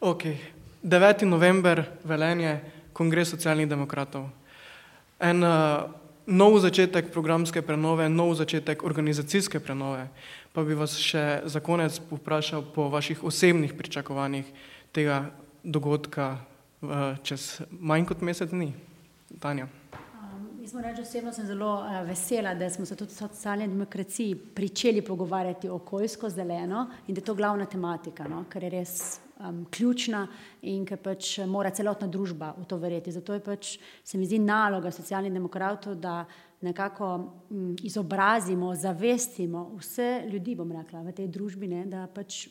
Okay. 0.00 0.36
9. 0.84 1.24
november, 1.24 1.80
velenje, 2.04 2.58
kongres 2.92 3.32
socialnih 3.32 3.68
demokratov. 3.68 4.28
En 5.18 5.42
uh, 5.42 5.88
nov 6.26 6.58
začetek 6.58 7.12
programske 7.12 7.62
prenove, 7.62 8.08
nov 8.08 8.34
začetek 8.34 8.84
organizacijske 8.84 9.60
prenove. 9.60 10.08
Pa 10.52 10.64
bi 10.64 10.74
vas 10.74 10.96
še 11.00 11.42
za 11.44 11.60
konec 11.60 12.00
vprašal 12.10 12.64
po 12.74 12.88
vaših 12.88 13.24
osebnih 13.24 13.74
pričakovanjih 13.74 14.48
tega 14.92 15.30
dogodka 15.64 16.38
čez 17.22 17.62
manj 17.70 18.06
kot 18.08 18.20
mesec 18.20 18.50
dni. 18.50 18.72
Tanja. 19.40 19.66
Jaz 20.64 20.72
moram 20.72 20.90
reči, 20.90 21.02
osebno 21.02 21.32
sem 21.32 21.46
zelo 21.46 21.72
uh, 21.82 21.96
vesela, 22.08 22.54
da 22.54 22.70
smo 22.70 22.86
se 22.86 22.96
tudi 22.96 23.12
v 23.12 23.16
socialni 23.16 23.66
demokraciji 23.68 24.34
pričeli 24.34 25.02
pogovarjati 25.02 25.68
o 25.68 25.74
okoljsko 25.74 26.30
zeleno 26.30 26.86
in 27.06 27.14
da 27.14 27.20
je 27.20 27.24
to 27.24 27.34
glavna 27.34 27.66
tematika, 27.66 28.24
no? 28.28 28.44
ker 28.48 28.64
je 28.64 28.70
res 28.70 28.94
um, 29.38 29.64
ključna 29.70 30.26
in 30.62 30.84
ker 30.86 30.98
pač 31.02 31.38
mora 31.48 31.70
celotna 31.74 32.08
družba 32.08 32.54
v 32.58 32.66
to 32.68 32.78
verjeti. 32.78 33.12
Zato 33.12 33.34
je 33.34 33.44
pač, 33.44 33.76
se 34.04 34.18
mi 34.18 34.26
zdi, 34.26 34.38
naloga 34.38 34.92
socialnih 34.94 35.32
demokratov, 35.32 35.96
da 36.00 36.24
nekako 36.64 37.14
um, 37.14 37.76
izobrazimo, 37.82 38.74
zavestimo 38.74 39.70
vse 39.78 40.24
ljudi, 40.30 40.56
rekla, 40.56 41.02
v 41.02 41.12
tej 41.12 41.28
družbi, 41.28 41.68
ne, 41.68 41.86
da 41.86 42.06
pač 42.06 42.46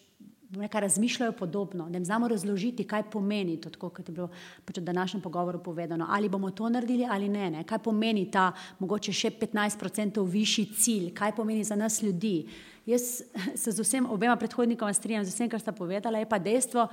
nekaj 0.57 0.81
razmišljajo 0.81 1.31
podobno, 1.31 1.89
da 1.89 1.97
jim 1.97 2.05
znamo 2.05 2.27
razložiti, 2.27 2.83
kaj 2.83 3.03
pomeni 3.09 3.61
to, 3.61 3.69
tako, 3.69 3.89
kot 3.89 4.09
je 4.09 4.13
bilo 4.13 4.29
pač 4.65 4.77
v 4.77 4.83
današnjem 4.83 5.21
pogovoru 5.21 5.63
povedano. 5.63 6.07
Ali 6.09 6.29
bomo 6.29 6.51
to 6.51 6.69
naredili 6.69 7.07
ali 7.09 7.29
ne, 7.29 7.49
ne. 7.51 7.63
Kaj 7.63 7.79
pomeni 7.79 8.31
ta 8.31 8.51
mogoče 8.79 9.13
še 9.13 9.31
15% 9.39 10.21
višji 10.29 10.65
cilj, 10.65 11.09
kaj 11.13 11.35
pomeni 11.35 11.63
za 11.63 11.75
nas 11.75 12.01
ljudi. 12.01 12.45
Jaz 12.85 13.21
se 13.55 13.71
z 13.71 13.79
vsem 13.79 14.05
obema 14.09 14.35
predhodnikoma 14.35 14.93
strinjam, 14.93 15.25
z 15.25 15.33
vsem, 15.33 15.49
kar 15.49 15.59
sta 15.59 15.71
povedala, 15.71 16.19
je 16.19 16.29
pa 16.29 16.39
dejstvo, 16.39 16.87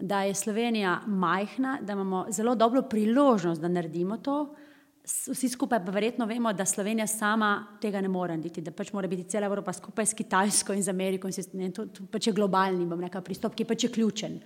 da 0.00 0.22
je 0.22 0.34
Slovenija 0.34 1.00
majhna, 1.06 1.78
da 1.82 1.92
imamo 1.92 2.26
zelo 2.30 2.54
dobro 2.54 2.82
priložnost, 2.82 3.60
da 3.60 3.68
naredimo 3.68 4.16
to. 4.16 4.54
Vsi 5.10 5.48
skupaj 5.48 5.80
pa 5.84 5.90
verjetno 5.90 6.26
vemo, 6.26 6.52
da 6.52 6.64
Slovenija 6.64 7.06
sama 7.06 7.66
tega 7.80 8.00
ne 8.00 8.08
more 8.08 8.36
narediti, 8.36 8.62
da 8.62 8.70
pač 8.70 8.92
mora 8.92 9.08
biti 9.10 9.24
cela 9.28 9.48
Evropa 9.48 9.72
skupaj 9.72 10.06
s 10.06 10.14
Kitajsko 10.14 10.74
in 10.76 10.82
z 10.82 10.92
Ameriko 10.92 11.28
in, 11.28 11.60
in 11.60 11.72
to, 11.74 11.86
to 11.90 12.04
pač 12.10 12.28
je 12.28 12.32
globalni, 12.32 12.86
bom 12.86 13.00
rekel, 13.02 13.22
pristop, 13.26 13.56
ki 13.58 13.66
pač 13.66 13.84
je 13.84 13.90
ključen, 13.92 14.36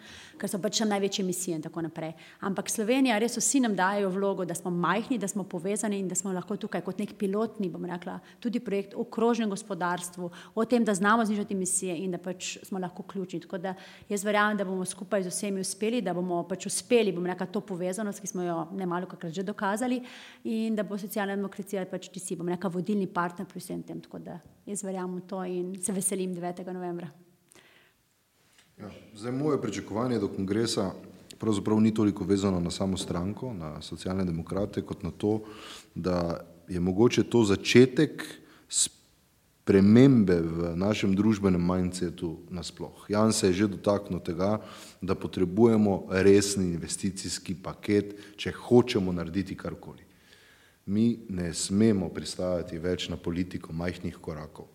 ker 0.41 0.51
so 0.51 0.59
pač 0.63 0.81
največje 0.89 1.25
misije 1.25 1.59
in 1.59 1.65
tako 1.67 1.85
naprej. 1.85 2.15
Ampak 2.49 2.71
Slovenija 2.73 3.19
res 3.21 3.37
vsi 3.37 3.61
nam 3.61 3.77
dajo 3.77 4.09
vlogo, 4.15 4.47
da 4.49 4.57
smo 4.57 4.73
majhni, 4.73 5.19
da 5.21 5.29
smo 5.29 5.45
povezani 5.45 5.99
in 6.01 6.09
da 6.09 6.17
smo 6.19 6.33
lahko 6.33 6.57
tukaj 6.57 6.83
kot 6.87 7.03
nek 7.03 7.13
pilotni, 7.21 7.69
bom 7.71 7.85
rekla, 7.91 8.17
tudi 8.41 8.63
projekt 8.65 8.97
o 8.97 9.05
krožnem 9.05 9.53
gospodarstvu, 9.53 10.31
o 10.55 10.65
tem, 10.65 10.85
da 10.85 10.97
znamo 10.97 11.27
znižati 11.29 11.55
misije 11.55 11.99
in 12.07 12.17
da 12.17 12.23
pač 12.23 12.57
smo 12.65 12.81
lahko 12.81 13.05
ključni. 13.13 13.43
Tako 13.45 13.61
da 13.61 13.75
jaz 14.09 14.25
verjamem, 14.25 14.57
da 14.57 14.65
bomo 14.65 14.89
skupaj 14.89 15.29
z 15.29 15.35
vsemi 15.35 15.61
uspeli, 15.61 16.01
da 16.03 16.17
bomo 16.17 16.43
pač 16.49 16.71
uspeli, 16.73 17.13
bom 17.13 17.29
rekla, 17.29 17.51
to 17.53 17.61
povezanost, 17.61 18.25
ki 18.25 18.33
smo 18.33 18.49
jo 18.49 18.59
ne 18.73 18.89
malo 18.89 19.11
kakrat 19.11 19.35
že 19.35 19.43
dokazali 19.45 20.01
in 20.45 20.54
da 20.77 20.83
bo 20.83 20.99
socialna 20.99 21.37
demokracija 21.37 21.85
pač 21.91 22.09
tisti, 22.13 22.37
bom 22.37 22.49
rekel, 22.49 22.73
vodilni 22.73 23.07
partner 23.07 23.47
pri 23.49 23.63
vsem 23.63 23.83
tem. 23.87 24.01
Tako 24.05 24.21
da 24.25 24.39
jaz 24.67 24.85
verjamem 24.85 25.21
v 25.21 25.27
to 25.31 25.43
in 25.45 25.75
se 25.83 25.93
veselim 25.93 26.35
9. 26.37 26.65
novembra. 26.73 27.11
Ja, 28.79 28.91
zdaj, 29.15 29.33
moje 29.33 29.61
pričakovanje 29.63 30.19
do 30.19 30.29
kongresa 30.29 30.93
pravzaprav 31.39 31.81
ni 31.81 31.95
toliko 31.95 32.25
vezano 32.25 32.61
na 32.61 32.71
samo 32.71 32.97
stranko, 32.97 33.53
na 33.55 33.83
socialne 33.83 34.25
demokrate, 34.25 34.83
kot 34.83 35.03
na 35.03 35.11
to, 35.11 35.41
da 35.95 36.41
je 36.69 36.81
mogoče 36.81 37.23
to 37.29 37.45
začetek 37.45 38.25
spremembe 38.69 40.41
v 40.41 40.73
našem 40.77 41.15
družbenem 41.17 41.61
mindsetu 41.61 42.37
nasploh. 42.51 43.07
Jan 43.09 43.33
se 43.33 43.47
je 43.47 43.53
že 43.53 43.69
dotaknil 43.77 44.21
tega, 44.21 44.59
da 45.01 45.15
potrebujemo 45.15 46.07
resni 46.11 46.73
investicijski 46.73 47.55
paket, 47.55 48.17
če 48.37 48.53
hočemo 48.53 49.13
narediti 49.13 49.57
karkoli 49.57 50.04
mi 50.87 51.19
ne 51.29 51.55
smemo 51.55 52.09
pristajati 52.09 52.79
več 52.79 53.09
na 53.09 53.17
politiko 53.17 53.73
majhnih 53.73 54.17
korakov. 54.21 54.67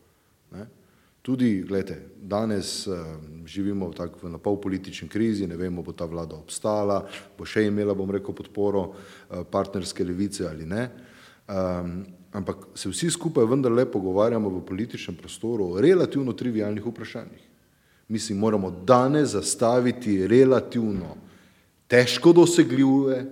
Ne? 0.52 0.66
Tudi, 1.22 1.62
gledajte, 1.68 2.00
danes 2.22 2.88
uh, 2.88 2.96
živimo 3.46 3.90
v 3.92 3.98
tako 3.98 4.30
na 4.32 4.40
pol 4.42 4.58
politični 4.62 5.10
krizi, 5.10 5.48
ne 5.48 5.58
vemo, 5.60 5.84
bo 5.84 5.94
ta 5.94 6.08
vlada 6.10 6.38
obstala, 6.40 7.04
bo 7.38 7.46
še 7.46 7.68
imela, 7.68 7.94
bom 7.94 8.10
rekel, 8.10 8.34
podporo 8.34 8.86
uh, 8.90 9.44
partnerske 9.52 10.06
levice 10.08 10.48
ali 10.48 10.66
ne. 10.66 10.88
Um, 11.50 12.00
ampak 12.32 12.72
se 12.78 12.90
vsi 12.90 13.10
skupaj 13.12 13.46
vendarle 13.50 13.86
pogovarjamo 13.90 14.50
v 14.50 14.64
političnem 14.66 15.18
prostoru 15.18 15.74
o 15.74 15.82
relativno 15.82 16.34
trivialnih 16.34 16.86
vprašanjih. 16.86 17.46
Mislim, 18.10 18.40
moramo 18.40 18.72
danes 18.72 19.36
zastaviti 19.36 20.28
relativno 20.28 21.18
težko 21.90 22.34
dosegljive 22.34 23.26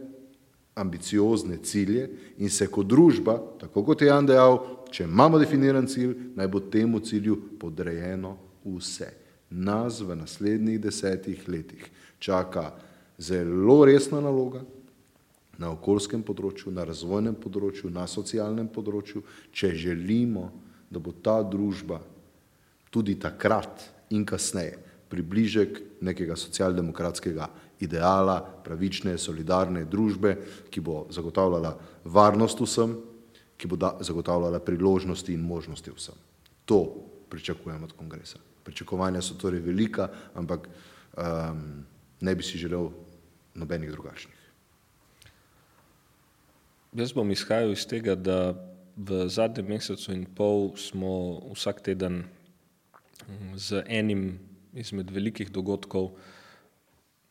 ambiciozne 0.78 1.58
cilje 1.64 2.08
in 2.38 2.50
se 2.50 2.68
kot 2.72 2.88
družba, 2.88 3.38
tako 3.60 3.84
kot 3.84 4.02
je 4.02 4.12
Jan 4.12 4.28
dejal, 4.30 4.60
če 4.94 5.04
imamo 5.04 5.40
definiran 5.42 5.88
cilj, 5.90 6.14
naj 6.38 6.48
bo 6.48 6.62
temu 6.72 7.02
cilju 7.04 7.38
podrejeno 7.60 8.38
vse. 8.66 9.12
Nas 9.50 10.02
v 10.04 10.16
naslednjih 10.20 10.80
desetih 10.84 11.46
letih 11.50 11.86
čaka 12.20 12.72
zelo 13.18 13.86
resna 13.86 14.22
naloga 14.22 14.64
na 15.58 15.72
okoljskem 15.74 16.22
področju, 16.22 16.72
na 16.72 16.86
razvojnem 16.86 17.36
področju, 17.36 17.90
na 17.90 18.06
socialnem 18.08 18.68
področju, 18.70 19.24
če 19.52 19.74
želimo, 19.74 20.52
da 20.92 21.02
bo 21.02 21.12
ta 21.12 21.42
družba 21.44 22.00
tudi 22.94 23.18
takrat 23.20 23.88
in 24.14 24.24
kasneje 24.26 24.78
približek 25.12 25.82
nekega 26.04 26.36
socialdemokratskega 26.40 27.48
ideala 27.80 28.40
pravične, 28.64 29.18
solidarne 29.18 29.86
družbe, 29.86 30.36
ki 30.70 30.82
bo 30.82 31.06
zagotavljala 31.14 31.76
varnost 32.06 32.62
vsem, 32.62 32.96
ki 33.58 33.68
bo 33.68 33.78
zagotavljala 34.00 34.60
priložnosti 34.60 35.34
in 35.34 35.46
možnosti 35.46 35.92
vsem. 35.92 36.16
To 36.66 36.82
pričakujem 37.30 37.84
od 37.84 37.94
kongresa. 37.94 38.40
Pričakovanja 38.64 39.22
so 39.22 39.38
torej 39.40 39.60
velika, 39.64 40.10
ampak 40.36 40.68
um, 40.68 41.86
ne 42.22 42.36
bi 42.36 42.44
si 42.44 42.58
želel 42.58 42.90
nobenih 43.56 43.92
drugačnih. 43.92 44.36
Jaz 46.98 47.14
bom 47.14 47.32
izhajal 47.32 47.72
iz 47.72 47.86
tega, 47.88 48.16
da 48.16 48.56
v 48.98 49.28
zadnjem 49.30 49.68
mesecu 49.70 50.12
in 50.14 50.26
pol 50.26 50.72
smo 50.78 51.40
vsak 51.54 51.82
teden 51.86 52.24
z 53.56 53.84
enim 53.86 54.40
izmed 54.74 55.12
velikih 55.12 55.52
dogodkov 55.52 56.16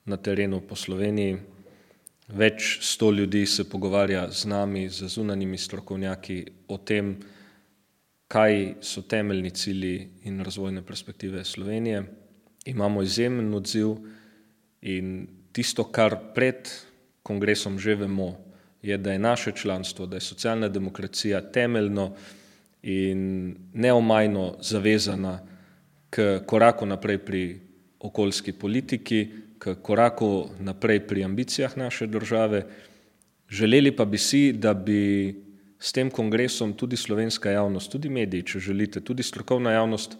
na 0.06 0.16
terenu 0.16 0.60
po 0.60 0.76
Sloveniji. 0.76 1.36
Več 2.28 2.78
sto 2.82 3.10
ljudi 3.10 3.44
se 3.46 3.64
pogovarja 3.70 4.26
z 4.30 4.46
nami, 4.50 4.88
z 4.88 5.08
zunanimi 5.10 5.58
strokovnjaki 5.58 6.44
o 6.68 6.78
tem, 6.78 7.16
kaj 8.26 8.74
so 8.82 9.02
temeljni 9.06 9.50
cilji 9.50 10.08
in 10.26 10.40
razvojne 10.42 10.82
perspektive 10.82 11.44
Slovenije. 11.44 12.02
Imamo 12.66 13.02
izjemen 13.02 13.54
odziv 13.54 13.94
in 14.82 15.26
tisto, 15.52 15.84
kar 15.84 16.18
pred 16.34 16.70
kongresom 17.22 17.78
že 17.78 17.94
vemo, 17.94 18.34
je, 18.82 18.98
da 18.98 19.12
je 19.12 19.18
naše 19.18 19.52
članstvo, 19.52 20.06
da 20.06 20.16
je 20.16 20.20
socialna 20.20 20.68
demokracija 20.68 21.40
temeljno 21.52 22.12
in 22.82 23.56
neomajno 23.74 24.56
zavezana 24.60 25.40
k 26.10 26.42
koraku 26.46 26.86
naprej 26.86 27.18
pri 27.18 27.60
okoljski 28.00 28.52
politiki, 28.52 29.45
k 29.58 29.74
koraku 29.82 30.48
naprej 30.60 31.06
pri 31.06 31.24
ambicijah 31.24 31.76
naše 31.76 32.06
države. 32.06 32.66
Želeli 33.50 33.96
pa 33.96 34.04
bi 34.04 34.18
si, 34.18 34.52
da 34.52 34.74
bi 34.74 35.34
s 35.78 35.92
tem 35.92 36.10
kongresom 36.10 36.72
tudi 36.72 36.96
slovenska 36.96 37.50
javnost, 37.50 37.92
tudi 37.92 38.08
mediji, 38.08 38.42
če 38.42 38.58
želite, 38.60 39.00
tudi 39.00 39.22
strokovna 39.22 39.72
javnost 39.72 40.16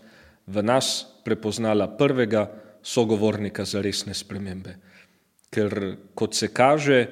v 0.47 0.63
nas 0.63 1.07
prepoznala 1.25 1.89
prvega 1.97 2.47
sogovornika 2.83 3.65
za 3.65 3.81
resne 3.83 4.15
spremembe. 4.15 4.77
Ker 5.51 5.97
kot 6.15 6.35
se 6.35 6.53
kaže 6.55 7.07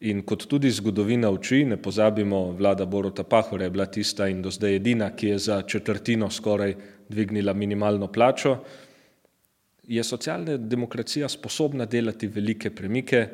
in 0.00 0.22
kot 0.22 0.46
tudi 0.48 0.70
zgodovina 0.70 1.30
uči, 1.30 1.64
ne 1.64 1.76
pozabimo, 1.76 2.52
vlada 2.52 2.86
Borota 2.86 3.24
Pahora 3.24 3.64
je 3.64 3.70
bila 3.70 3.86
tista 3.86 4.28
in 4.28 4.42
do 4.42 4.50
zdaj 4.50 4.76
edina, 4.76 5.10
ki 5.16 5.34
je 5.34 5.38
za 5.38 5.62
četrtino 5.62 6.30
skoraj 6.30 6.74
dvignila 7.08 7.52
minimalno 7.52 8.08
plačo, 8.12 8.58
je 9.88 10.04
socialna 10.04 10.56
demokracija 10.56 11.28
sposobna 11.28 11.86
delati 11.86 12.26
velike 12.26 12.70
premike, 12.70 13.28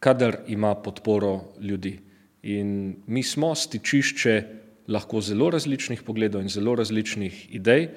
kadar 0.00 0.36
ima 0.48 0.74
podporo 0.74 1.40
ljudi. 1.60 1.98
In 2.42 2.96
mi 3.06 3.22
smo 3.22 3.54
stičišče 3.54 4.42
lahko 4.88 5.20
zelo 5.20 5.50
različnih 5.50 6.02
pogledov 6.02 6.42
in 6.42 6.48
zelo 6.48 6.74
različnih 6.74 7.54
idej, 7.54 7.88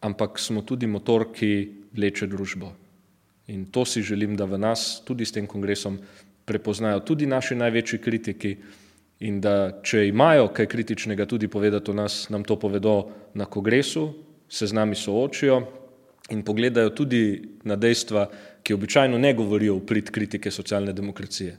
ampak 0.00 0.38
smo 0.38 0.62
tudi 0.62 0.86
motor, 0.86 1.26
ki 1.32 1.68
vleče 1.92 2.26
družbo. 2.26 2.72
In 3.46 3.66
to 3.70 3.84
si 3.84 4.02
želim, 4.02 4.36
da 4.36 4.44
v 4.44 4.58
nas 4.58 5.02
tudi 5.04 5.24
s 5.24 5.32
tem 5.32 5.46
kongresom 5.46 5.98
prepoznajo 6.44 7.00
tudi 7.00 7.26
naši 7.26 7.54
največji 7.54 7.98
kritiki 7.98 8.56
in 9.20 9.40
da 9.40 9.80
če 9.82 10.08
imajo 10.08 10.48
kaj 10.48 10.66
kritičnega 10.66 11.26
tudi 11.26 11.48
povedati 11.48 11.90
o 11.90 11.94
nas, 11.94 12.28
nam 12.28 12.44
to 12.44 12.56
povedo 12.60 13.10
na 13.34 13.44
kongresu, 13.44 14.12
se 14.48 14.66
z 14.66 14.72
nami 14.72 14.94
soočijo 14.94 15.83
in 16.30 16.42
pogledajo 16.42 16.90
tudi 16.90 17.42
na 17.64 17.76
dejstva, 17.76 18.28
ki 18.62 18.74
običajno 18.74 19.18
ne 19.18 19.34
govorijo 19.34 19.76
v 19.76 19.86
prid 19.86 20.10
kritike 20.10 20.50
socialne 20.50 20.92
demokracije. 20.92 21.56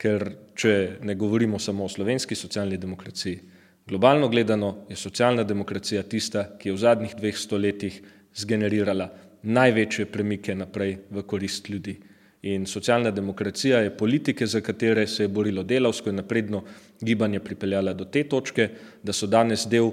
Ker 0.00 0.24
če 0.56 0.74
ne 1.06 1.14
govorimo 1.14 1.58
samo 1.58 1.84
o 1.84 1.88
slovenski 1.88 2.34
socialni 2.34 2.78
demokraciji, 2.80 3.38
globalno 3.86 4.28
gledano 4.28 4.86
je 4.88 4.96
socialna 4.96 5.44
demokracija 5.44 6.02
tista, 6.02 6.46
ki 6.58 6.68
je 6.68 6.74
v 6.74 6.80
zadnjih 6.80 7.14
dveh 7.18 7.36
stoletjih 7.36 8.00
zgenerirala 8.34 9.10
največje 9.42 10.06
premike 10.06 10.54
naprej 10.54 10.96
v 11.10 11.22
korist 11.22 11.68
ljudi. 11.68 11.98
In 12.42 12.66
socialna 12.66 13.10
demokracija 13.10 13.82
je 13.84 13.96
politike, 13.96 14.46
za 14.46 14.60
katere 14.60 15.06
se 15.06 15.22
je 15.22 15.28
borilo 15.28 15.62
delavsko 15.62 16.08
in 16.08 16.16
napredno 16.16 16.62
gibanje 17.00 17.40
pripeljala 17.40 17.92
do 17.92 18.04
te 18.04 18.24
točke, 18.24 18.68
da 19.02 19.12
so 19.12 19.26
danes 19.26 19.66
del 19.68 19.90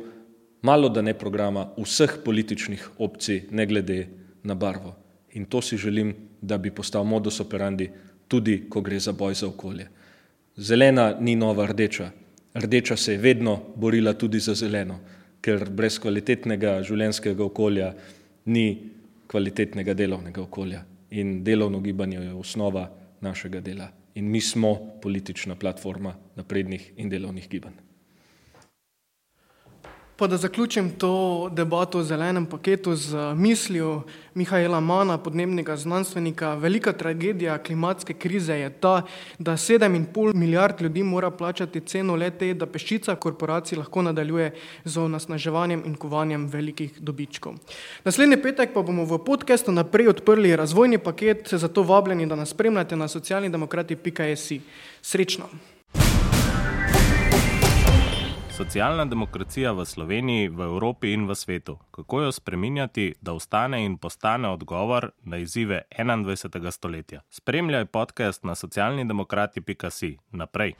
malo 0.61 0.89
da 0.89 1.01
ne 1.01 1.13
programa 1.13 1.69
vseh 1.77 2.17
političnih 2.25 2.89
opcij, 2.97 3.47
ne 3.51 3.65
glede 3.65 4.07
na 4.43 4.55
barvo. 4.55 4.95
In 5.33 5.45
to 5.45 5.61
si 5.61 5.77
želim, 5.77 6.15
da 6.41 6.57
bi 6.57 6.71
postal 6.71 7.03
modus 7.03 7.39
operandi 7.39 7.89
tudi, 8.27 8.69
ko 8.69 8.81
gre 8.81 8.99
za 8.99 9.11
boj 9.11 9.33
za 9.33 9.47
okolje. 9.47 9.87
Zelena 10.57 11.15
ni 11.19 11.35
nova 11.35 11.65
rdeča. 11.65 12.11
Rdeča 12.53 12.95
se 12.97 13.11
je 13.11 13.17
vedno 13.17 13.59
borila 13.75 14.13
tudi 14.13 14.39
za 14.39 14.55
zeleno, 14.55 14.99
ker 15.41 15.69
brez 15.69 15.99
kvalitetnega 15.99 16.81
življenjskega 16.83 17.43
okolja 17.43 17.93
ni 18.45 18.67
kvalitetnega 19.27 19.93
delovnega 19.93 20.41
okolja. 20.41 20.83
In 21.11 21.43
delovno 21.43 21.79
gibanje 21.79 22.17
je 22.17 22.33
osnova 22.33 22.89
našega 23.21 23.61
dela. 23.61 23.91
In 24.15 24.31
mi 24.31 24.41
smo 24.41 24.75
politična 25.01 25.55
platforma 25.55 26.15
naprednih 26.35 26.93
in 26.97 27.09
delovnih 27.09 27.49
gibanj. 27.49 27.86
Pa 30.17 30.27
da 30.27 30.37
zaključim 30.37 30.89
to 30.89 31.49
debato 31.53 31.99
o 31.99 32.03
zelenem 32.03 32.45
paketu 32.45 32.95
z 32.95 33.17
mislijo 33.35 34.01
Mihajla 34.33 34.79
Mana, 34.79 35.17
podnebnega 35.17 35.75
znanstvenika. 35.77 36.53
Velika 36.53 36.93
tragedija 36.93 37.57
klimatske 37.57 38.13
krize 38.13 38.53
je 38.53 38.69
ta, 38.69 39.01
da 39.39 39.51
7,5 39.51 40.33
milijard 40.33 40.81
ljudi 40.81 41.03
mora 41.03 41.31
plačati 41.31 41.81
ceno 41.81 42.15
lete, 42.15 42.53
da 42.53 42.65
peščica 42.65 43.15
korporacij 43.15 43.77
lahko 43.77 44.01
nadaljuje 44.01 44.51
z 44.85 44.97
onasnaževanjem 44.97 45.83
in 45.85 45.95
kovanjem 45.95 46.47
velikih 46.47 46.97
dobičkov. 46.99 47.53
Naslednji 48.03 48.41
petek 48.41 48.73
pa 48.73 48.81
bomo 48.81 49.05
v 49.05 49.21
podkastu 49.25 49.71
naprej 49.71 50.07
odprli 50.07 50.55
razvojni 50.55 50.97
paket, 50.97 51.53
zato 51.53 51.83
vabljeni, 51.83 52.25
da 52.25 52.35
nas 52.35 52.49
spremljate 52.49 52.95
na 52.95 53.07
socialnidemokrati.js. 53.07 54.51
Srečno! 55.01 55.76
Socialna 58.57 59.05
demokracija 59.05 59.71
v 59.71 59.85
Sloveniji, 59.85 60.47
v 60.49 60.65
Evropi 60.65 61.11
in 61.13 61.27
v 61.29 61.35
svetu. 61.37 61.77
Kako 61.93 62.21
jo 62.21 62.31
spreminjati, 62.31 63.13
da 63.21 63.33
ostane 63.33 63.83
in 63.85 63.97
postane 63.97 64.49
odgovor 64.49 65.11
na 65.23 65.37
izzive 65.37 65.81
21. 65.97 66.71
stoletja? 66.71 67.21
Spremljaj 67.29 67.85
podcast 67.85 68.43
na 68.43 68.55
socialnidemokrati.si. 68.55 70.17
Naprej. 70.31 70.73